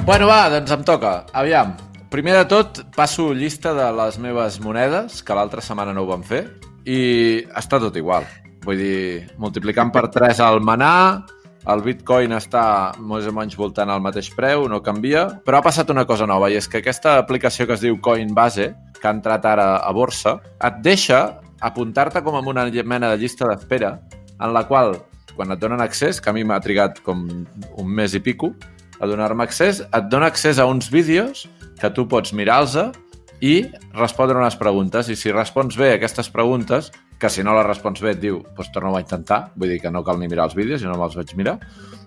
[0.04, 1.24] Bueno, va, doncs em toca.
[1.32, 1.78] Aviam.
[2.12, 6.26] Primer de tot, passo llista de les meves monedes, que l'altra setmana no ho vam
[6.28, 6.44] fer,
[6.86, 8.26] i està tot igual.
[8.64, 11.26] Vull dir, multiplicant per 3 el manar,
[11.72, 15.92] el bitcoin està més o menys voltant al mateix preu, no canvia, però ha passat
[15.94, 19.46] una cosa nova, i és que aquesta aplicació que es diu Coinbase, que ha entrat
[19.48, 23.98] ara a borsa, et deixa apuntar-te com amb una mena de llista d'espera,
[24.40, 24.98] en la qual,
[25.38, 28.52] quan et donen accés, que a mi m'ha trigat com un mes i pico,
[29.00, 31.48] a donar-me accés, et dona accés a uns vídeos
[31.80, 32.92] que tu pots mirar-los
[33.44, 33.54] i
[33.92, 35.10] respondre unes preguntes.
[35.12, 38.42] I si respons bé a aquestes preguntes, que si no les respons bé et diu
[38.56, 41.00] doncs torna-ho a intentar, vull dir que no cal ni mirar els vídeos, jo no
[41.00, 41.58] me'ls vaig mirar,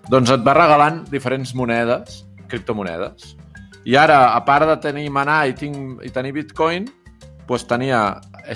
[0.09, 3.35] doncs et va regalant diferents monedes, criptomonedes.
[3.87, 6.89] I ara, a part de tenir manar i, tinc, i tenir bitcoin,
[7.47, 8.01] doncs tenia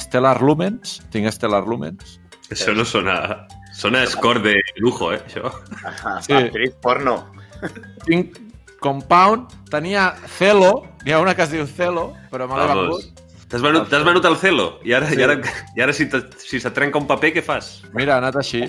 [0.02, 2.18] Stellar Lumens, tinc Stellar Lumens,
[2.52, 3.18] Això no sona...
[3.72, 5.48] Sona a score de lujo, eh, això.
[6.26, 6.34] Sí.
[6.36, 7.14] actriz porno.
[8.04, 8.36] tinc
[8.82, 13.20] Compound, tenia Celo, hi ha una que es diu Celo, però me l'he vengut.
[13.52, 15.18] T'has venut, t'has venut el celo i ara, Sí.
[15.20, 15.34] i ara,
[15.76, 17.82] i ara si, te, si se't trenca un paper, què fas?
[17.94, 18.62] Mira, ha anat així.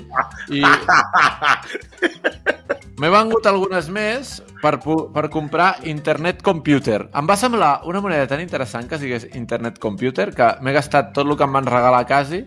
[0.50, 0.64] I
[3.00, 7.04] m'he vengut algunes més per, per comprar Internet Computer.
[7.14, 11.14] Em va semblar una moneda tan interessant que es digués Internet Computer que m'he gastat
[11.14, 12.42] tot el que em van regalar quasi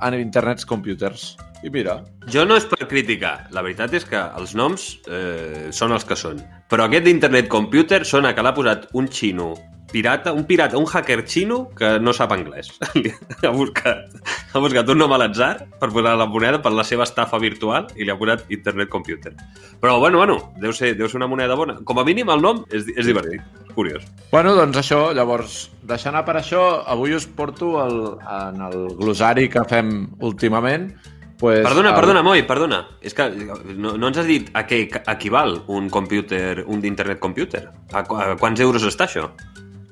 [0.00, 1.34] en Internets Computers.
[1.66, 1.98] I mira,
[2.30, 3.48] Jo no és per criticar.
[3.52, 6.38] La veritat és que els noms eh, són els que són.
[6.70, 9.56] Però aquest d'Internet Computer sona que l'ha posat un xino
[9.90, 12.70] pirata, un pirata, un hacker xino que no sap anglès.
[13.42, 14.14] ha, buscat,
[14.54, 17.90] ha buscat un nom a l'atzar per posar la moneda per la seva estafa virtual
[17.96, 19.34] i li ha posat Internet Computer.
[19.82, 21.80] Però, bueno, bueno, deu ser, deu ser una moneda bona.
[21.84, 24.06] Com a mínim, el nom és, és divertit, és curiós.
[24.30, 29.50] Bueno, doncs això, llavors, deixant anar per això, avui us porto el, en el glossari
[29.50, 30.92] que fem últimament.
[31.40, 32.82] Pues, Perdona, el- perdona, Moi, perdona.
[33.00, 34.82] És que no, no ens has dit a què
[35.14, 37.62] equival un computer, un d'internet computer.
[37.92, 39.30] A, a quants euros està això?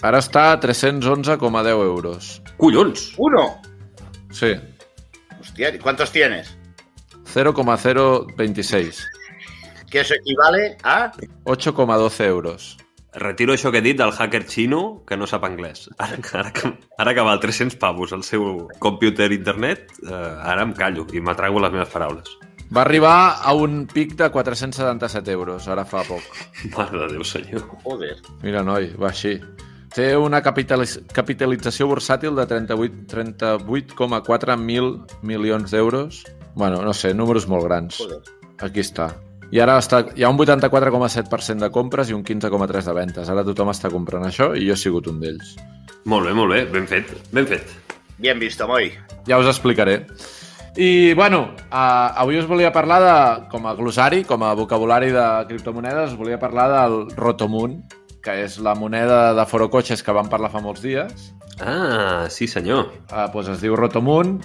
[0.02, 2.42] Ara està a 311,10 euros.
[2.58, 3.14] Collons!
[3.16, 3.46] Uno.
[4.30, 4.52] Sí,
[5.40, 6.54] Hostia, ¿y ¿cuántos tienes?
[7.32, 9.06] 0,026.
[9.90, 11.12] Que eso equivale a...
[11.44, 12.76] 8,12 euros.
[13.14, 15.86] Retiro això que he dit del hacker xino que no sap anglès.
[15.96, 20.74] Ara, ara, que, ara que val 300 pavos el seu computer internet, eh, ara em
[20.76, 22.36] callo i m'atrago les meves paraules.
[22.68, 26.24] Va arribar a un pic de 477 euros, ara fa poc.
[26.76, 27.64] Mare de Déu, senyor.
[27.84, 28.18] Joder.
[28.42, 29.38] Mira, noi, va així.
[29.94, 36.26] Té una capitalis capitalització bursàtil de 38 38,4 mil milions d'euros.
[36.54, 38.02] Bueno, no sé, números molt grans.
[38.02, 38.20] Joder.
[38.60, 39.14] Aquí està.
[39.48, 43.28] I ara està, hi ha un 84,7% de compres i un 15,3% de ventes.
[43.32, 45.54] Ara tothom està comprant això i jo he sigut un d'ells.
[46.08, 46.64] Molt bé, molt bé.
[46.72, 47.72] Ben fet, ben fet.
[48.18, 48.90] Bien visto, Moy.
[49.28, 50.02] Ja us explicaré.
[50.76, 53.14] I, bueno, uh, avui us volia parlar de,
[53.50, 57.80] com a glossari, com a vocabulari de criptomonedes, us volia parlar del Rotomoon,
[58.22, 61.32] que és la moneda de Forocotxes que vam parlar fa molts dies.
[61.58, 62.92] Ah, sí, senyor.
[63.08, 64.36] Uh, doncs es diu Rotomoon,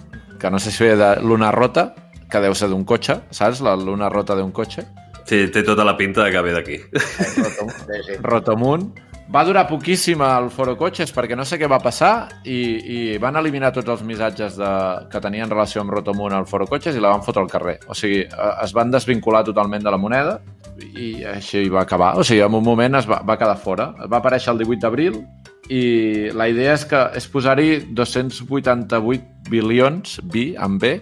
[0.42, 1.92] que no sé si ve de luna rota,
[2.34, 3.62] que deu ser d'un cotxe, saps?
[3.62, 4.88] La luna rota d'un cotxe.
[5.24, 6.78] Té, té tota la pinta de que ve d'aquí.
[6.94, 7.74] Rotomoon.
[7.86, 8.22] Sí, sí.
[8.34, 8.88] Rotomoon.
[9.34, 13.38] Va durar poquíssim el Foro Cotxes perquè no sé què va passar i, i van
[13.40, 14.72] eliminar tots els missatges de,
[15.10, 17.78] que tenien relació amb Rotomoon al Foro Cotxes i la van fotre al carrer.
[17.88, 20.36] O sigui, eh, es van desvincular totalment de la moneda
[20.92, 22.12] i així va acabar.
[22.20, 23.94] O sigui, en un moment es va, va quedar fora.
[24.04, 25.22] Va aparèixer el 18 d'abril
[25.72, 25.84] i
[26.36, 30.98] la idea és que és posar-hi 288 bilions, bi, amb B,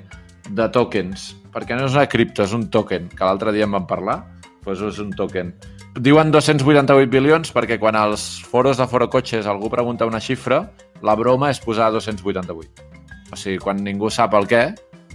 [0.49, 1.31] de tokens.
[1.51, 4.21] Perquè no és una cripto, és un token, que l'altre dia en vam parlar,
[4.65, 5.53] doncs és un token.
[5.99, 10.63] Diuen 288 bilions perquè quan als foros de Foro Cotxes algú pregunta una xifra,
[11.03, 12.87] la broma és posar 288.
[13.31, 14.63] O sigui, quan ningú sap el què,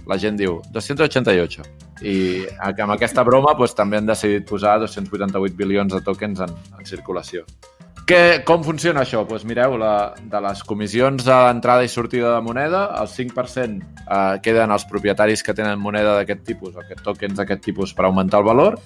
[0.07, 1.65] la gent diu 288.
[2.05, 6.85] I amb aquesta broma doncs, també han decidit posar 288 bilions de tokens en, en
[6.85, 7.45] circulació.
[8.07, 9.25] Que, com funciona això?
[9.27, 14.71] Doncs mireu, la, de les comissions d'entrada i sortida de moneda, el 5% eh, queden
[14.71, 18.47] als propietaris que tenen moneda d'aquest tipus, o aquest tokens d'aquest tipus per augmentar el
[18.47, 18.77] valor,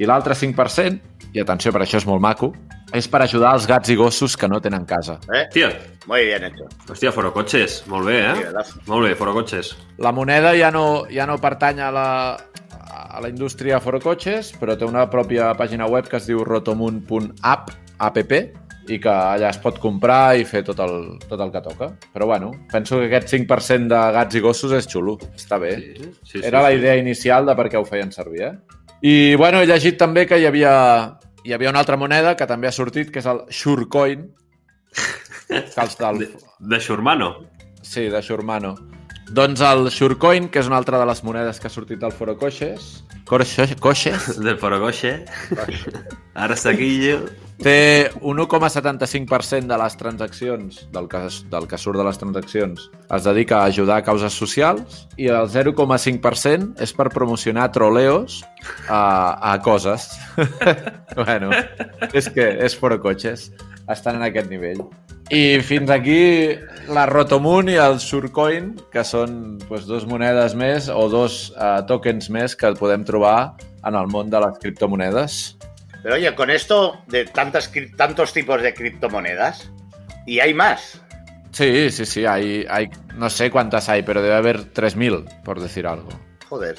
[0.00, 0.96] i l'altre 5%,
[1.36, 2.54] i atenció, per això és molt maco,
[2.96, 5.18] és per ajudar els gats i gossos que no tenen casa.
[5.28, 5.44] ¿Eh?
[5.44, 5.68] Hòstia,
[6.06, 6.64] Muy bien hecho.
[6.88, 7.82] hòstia, forocotxes.
[7.86, 8.32] Molt bé, eh?
[8.40, 8.80] Nivel·lazo.
[8.88, 9.74] Molt bé, forocotxes.
[9.98, 12.08] La moneda ja no, ja no pertany a la,
[12.88, 17.70] a la indústria forocotxes, però té una pròpia pàgina web que es diu rotomoon.app,
[18.00, 18.18] app,
[18.90, 20.96] i que allà es pot comprar i fer tot el,
[21.28, 21.90] tot el que toca.
[22.14, 25.16] Però bueno, penso que aquest 5% de gats i gossos és xulo.
[25.36, 25.74] Està bé.
[25.96, 28.54] Sí, sí, Era la idea inicial de per què ho feien servir, eh?
[29.00, 30.74] I, bueno, he llegit també que hi havia,
[31.44, 33.46] hi havia una altra moneda que també ha sortit, que és el
[35.48, 36.24] que els del...
[36.24, 36.30] De,
[36.74, 37.34] de Shurmano.
[37.82, 38.74] Sí, de Shurmano.
[39.30, 42.36] Doncs el Surecoin, que és una altra de les monedes que ha sortit del Foro
[42.38, 45.24] Coixes, Coixes, Coixes Del Forogoxe.
[46.34, 47.28] Ara Saquillo.
[47.60, 51.20] té un 1,75% de les transaccions, del que,
[51.52, 55.46] del que surt de les transaccions, es dedica a ajudar a causes socials i el
[55.52, 58.40] 0,5% és per promocionar troleos
[58.88, 60.08] a, a coses.
[61.20, 61.52] bueno,
[62.10, 63.50] és que és fora cotxes.
[63.92, 64.82] Estan en aquest nivell.
[65.30, 66.58] I fins aquí
[66.90, 72.26] la Rotomoon i el Surcoin, que són pues, dos monedes més o dos uh, tokens
[72.34, 73.52] més que podem trobar
[73.86, 75.36] en el món de les criptomonedes.
[76.02, 79.70] Pero oye, con esto de tantas, tantos tipos de criptomonedas,
[80.26, 81.00] y hay más.
[81.52, 85.86] Sí, sí, sí, hay, hay, no sé cuántas hay, pero debe haber 3.000, por decir
[85.86, 86.08] algo.
[86.48, 86.76] Joder,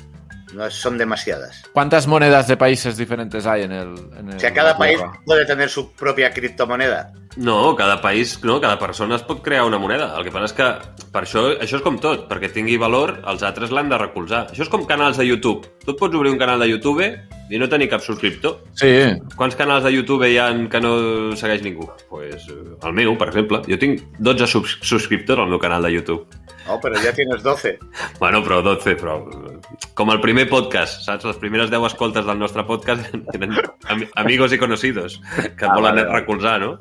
[0.54, 1.64] no son demasiadas.
[1.72, 3.96] ¿Cuántas monedas de países diferentes hay en el...
[4.18, 7.14] En el O sea, cada país puede tener su propia criptomoneda.
[7.38, 10.10] No, cada país, no, cada persona es pot crear una moneda.
[10.18, 10.66] El que passa és que
[11.14, 14.48] per això, això és com tot, perquè tingui valor, els altres l'han de recolzar.
[14.52, 15.64] Això és com canals de YouTube.
[15.86, 17.08] Tu et pots obrir un canal de YouTube
[17.52, 18.60] i no tenir cap subscriptor.
[18.80, 18.92] Sí,
[19.40, 20.92] Quants canals de YouTube hi ha que no
[21.40, 21.88] segueix ningú?
[22.10, 23.62] Pues, eh, el meu, per exemple.
[23.68, 26.28] Jo tinc 12 subs subscriptors al meu canal de YouTube.
[26.68, 27.78] No, pero ya tienes 12.
[28.20, 29.18] Bueno, però 12, però...
[29.32, 31.26] eh, Com el primer podcast, saps?
[31.26, 33.56] Les primeres 10 escoltes del nostre podcast eren
[33.88, 36.20] am amigos i conocidos, que et Ah, volen vale, vale.
[36.20, 36.78] recolzar, no?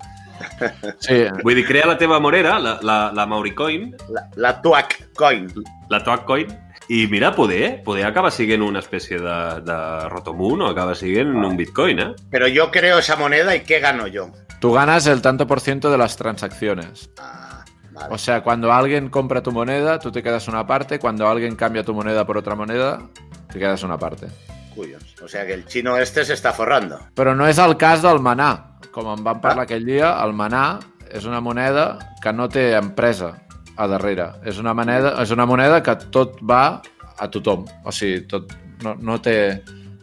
[0.99, 1.25] Sí.
[1.43, 5.47] Vull dir, crea la teva monera, la, la, la Mauricoin, La, la Tuac Coin.
[5.91, 6.47] la Toacoin,
[6.89, 11.57] i mira, poder, poder acaba sent una espècie de, de Rotomoon o acaba sent un
[11.57, 12.15] Bitcoin, eh?
[12.31, 14.31] Pero yo creo esa moneda y ¿qué gano yo?
[14.61, 17.11] Tú ganas el tanto por ciento de las transacciones.
[17.19, 18.15] Ah, vale.
[18.15, 20.99] O sea, cuando alguien compra tu moneda, tú te quedas una parte.
[20.99, 23.09] Cuando alguien cambia tu moneda por otra moneda,
[23.51, 24.27] te quedas una parte.
[24.75, 25.03] Cuyos.
[25.23, 27.01] O sea que el chino este se está forrando.
[27.15, 28.70] Però no és el cas del manà.
[28.91, 30.79] Com en vam parlar aquell dia, el manà
[31.11, 33.35] és una moneda que no té empresa
[33.77, 34.31] a darrere.
[34.47, 36.81] És una moneda, és una moneda que tot va
[37.19, 37.67] a tothom.
[37.85, 38.53] O sigui, tot,
[38.85, 39.37] no, no té...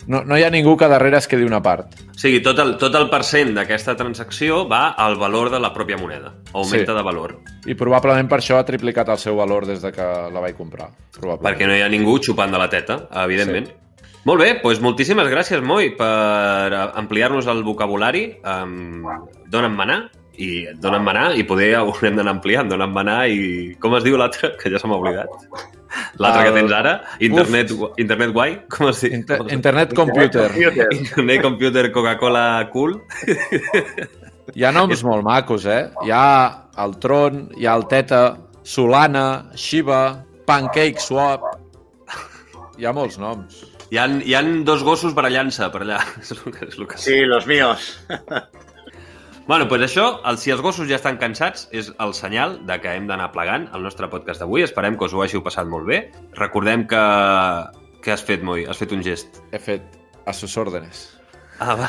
[0.07, 1.97] No, no hi ha ningú que darrere es quedi una part.
[2.13, 5.97] O sigui, tot el, tot el percent d'aquesta transacció va al valor de la pròpia
[5.99, 6.31] moneda.
[6.53, 6.97] Augmenta Sí.
[6.97, 7.33] de valor.
[7.67, 10.87] I probablement per això ha triplicat el seu valor des de que la vaig comprar.
[11.19, 13.67] Perquè no hi ha ningú xupant de la teta, evidentment.
[13.67, 13.73] Sí.
[14.27, 18.25] Molt bé, doncs moltíssimes gràcies, Moi, per eh, ampliar-nos el vocabulari.
[18.43, 19.05] Um,
[19.47, 20.01] dona'm manar,
[20.35, 22.67] i dona'm manar, i poder haurem d'anar ampliant.
[22.67, 23.77] Dona'm manar i...
[23.79, 24.51] Com es diu l'altre?
[24.59, 25.31] Que ja se m'ha oblidat.
[26.19, 26.93] L'altre que tens ara?
[27.23, 27.71] Internet,
[28.03, 28.57] internet guai?
[28.73, 29.15] Com es diu?
[29.15, 29.39] Inter?
[29.55, 30.49] Internet Computer.
[30.51, 30.89] Computer.
[30.97, 32.97] Internet Computer Coca-Cola Cool.
[34.57, 35.85] Hi ha noms molt macos, eh?
[36.03, 36.27] Hi ha
[36.83, 38.21] el Tron, hi ha el Teta,
[38.67, 39.25] Solana,
[39.55, 40.03] Shiba,
[40.49, 41.47] Pancake Swap...
[42.77, 43.76] Hi ha molts noms.
[43.91, 46.01] Hi ha, hi ha dos gossos barallant-se per allà.
[46.23, 47.93] És el que, és el que Sí, los míos.
[49.47, 52.91] Bueno, doncs això, el, si els gossos ja estan cansats, és el senyal de que
[52.97, 54.65] hem d'anar plegant el nostre podcast d'avui.
[54.65, 56.01] Esperem que us ho hàgiu passat molt bé.
[56.35, 57.03] Recordem que...
[58.03, 58.67] Què has fet, Moi?
[58.67, 59.39] Has fet un gest.
[59.51, 59.95] He fet
[60.27, 61.16] a sus órdenes.
[61.59, 61.87] Ah, va.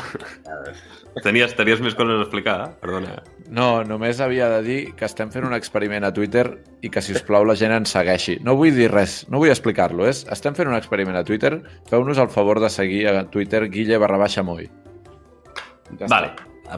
[1.23, 2.69] Tenies, tenies més coses a explicar, eh?
[2.81, 3.19] Perdona.
[3.53, 6.45] No, només havia de dir que estem fent un experiment a Twitter
[6.85, 8.37] i que, si us plau, la gent ens segueixi.
[8.45, 10.23] No vull dir res, no vull explicar-lo, és...
[10.33, 11.55] Estem fent un experiment a Twitter,
[11.89, 14.69] feu-nos el favor de seguir a Twitter guille barra baixa moi.
[15.97, 16.13] Ja està.
[16.13, 16.33] Vale,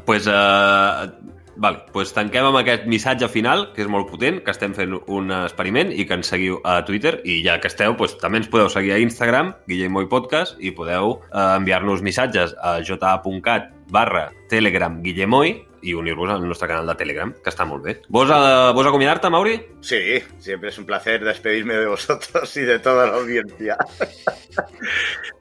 [0.08, 1.12] pues, uh,
[1.56, 5.34] vale, pues tanquem amb aquest missatge final, que és molt potent, que estem fent un
[5.42, 8.70] experiment i que ens seguiu a Twitter i ja que esteu, pues, també ens podeu
[8.72, 15.58] seguir a Instagram, Guillemoi Podcast, i podeu uh, enviar-nos missatges a ja.cat barra telegram Guillemoi
[15.82, 17.96] i unir-vos al nostre canal de Telegram, que està molt bé.
[18.14, 19.56] Vos, uh, vos acomiadar-te, Mauri?
[19.82, 23.78] Sí, siempre es un placer despedirme de vosotros y de toda la audiencia.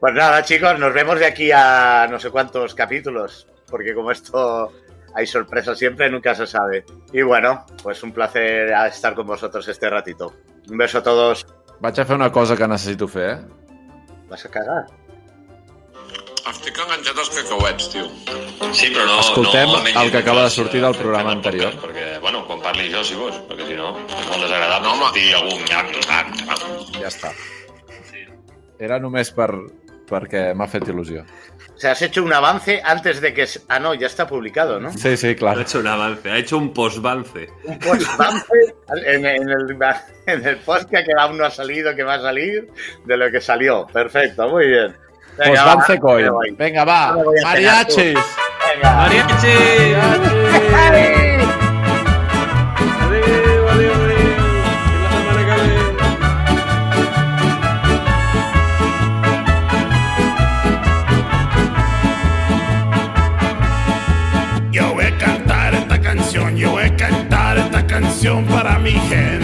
[0.01, 4.73] Pues nada, chicos, nos vemos de aquí a no sé cuántos capítulos, porque como esto
[5.15, 6.85] hay sorpresas siempre, nunca se sabe.
[7.13, 10.33] Y bueno, pues un placer estar con vosotros este ratito.
[10.69, 11.47] Un beso a todos.
[11.81, 13.39] Vaig a fer una cosa que necessito fer, eh?
[14.29, 14.87] ¿Vas a cagar?
[16.51, 18.07] Estic enganxat als cacauets, tio.
[18.75, 19.19] Sí, però no...
[19.21, 21.71] Escoltem no el que acaba de sortir del eh, programa anterior.
[21.73, 24.95] podcast, Perquè, bueno, quan parli jo, si vols, perquè si no, és molt desagradable No,
[24.95, 25.11] home.
[25.13, 26.65] sentir algun nyam, nyam, nyam.
[27.01, 27.33] Ja està.
[28.81, 29.51] Era només per,
[30.11, 31.23] perquè m'ha fet il·lusió.
[31.81, 33.49] O sea, has hecho un avance antes de que...
[33.69, 34.93] Ah, no, ya está publicado, ¿no?
[34.93, 35.59] Sí, sí, Ha clar.
[35.61, 37.49] hecho un avance, ha hecho un postvance.
[37.65, 38.53] Un post-avance
[39.07, 39.79] en, en el,
[40.27, 42.69] en el podcast que aún no ha salido, que va a salir,
[43.07, 43.87] de lo que salió.
[43.87, 44.95] Perfecto, muy bien.
[45.39, 46.57] Pues Venga, Vance va, Coin.
[46.59, 47.17] Vinga, va.
[47.45, 48.19] Mariachis!
[48.75, 49.09] Venga.
[49.09, 49.97] Vinga.
[50.71, 51.70] Mariachi!
[68.43, 69.40] Para mi gente.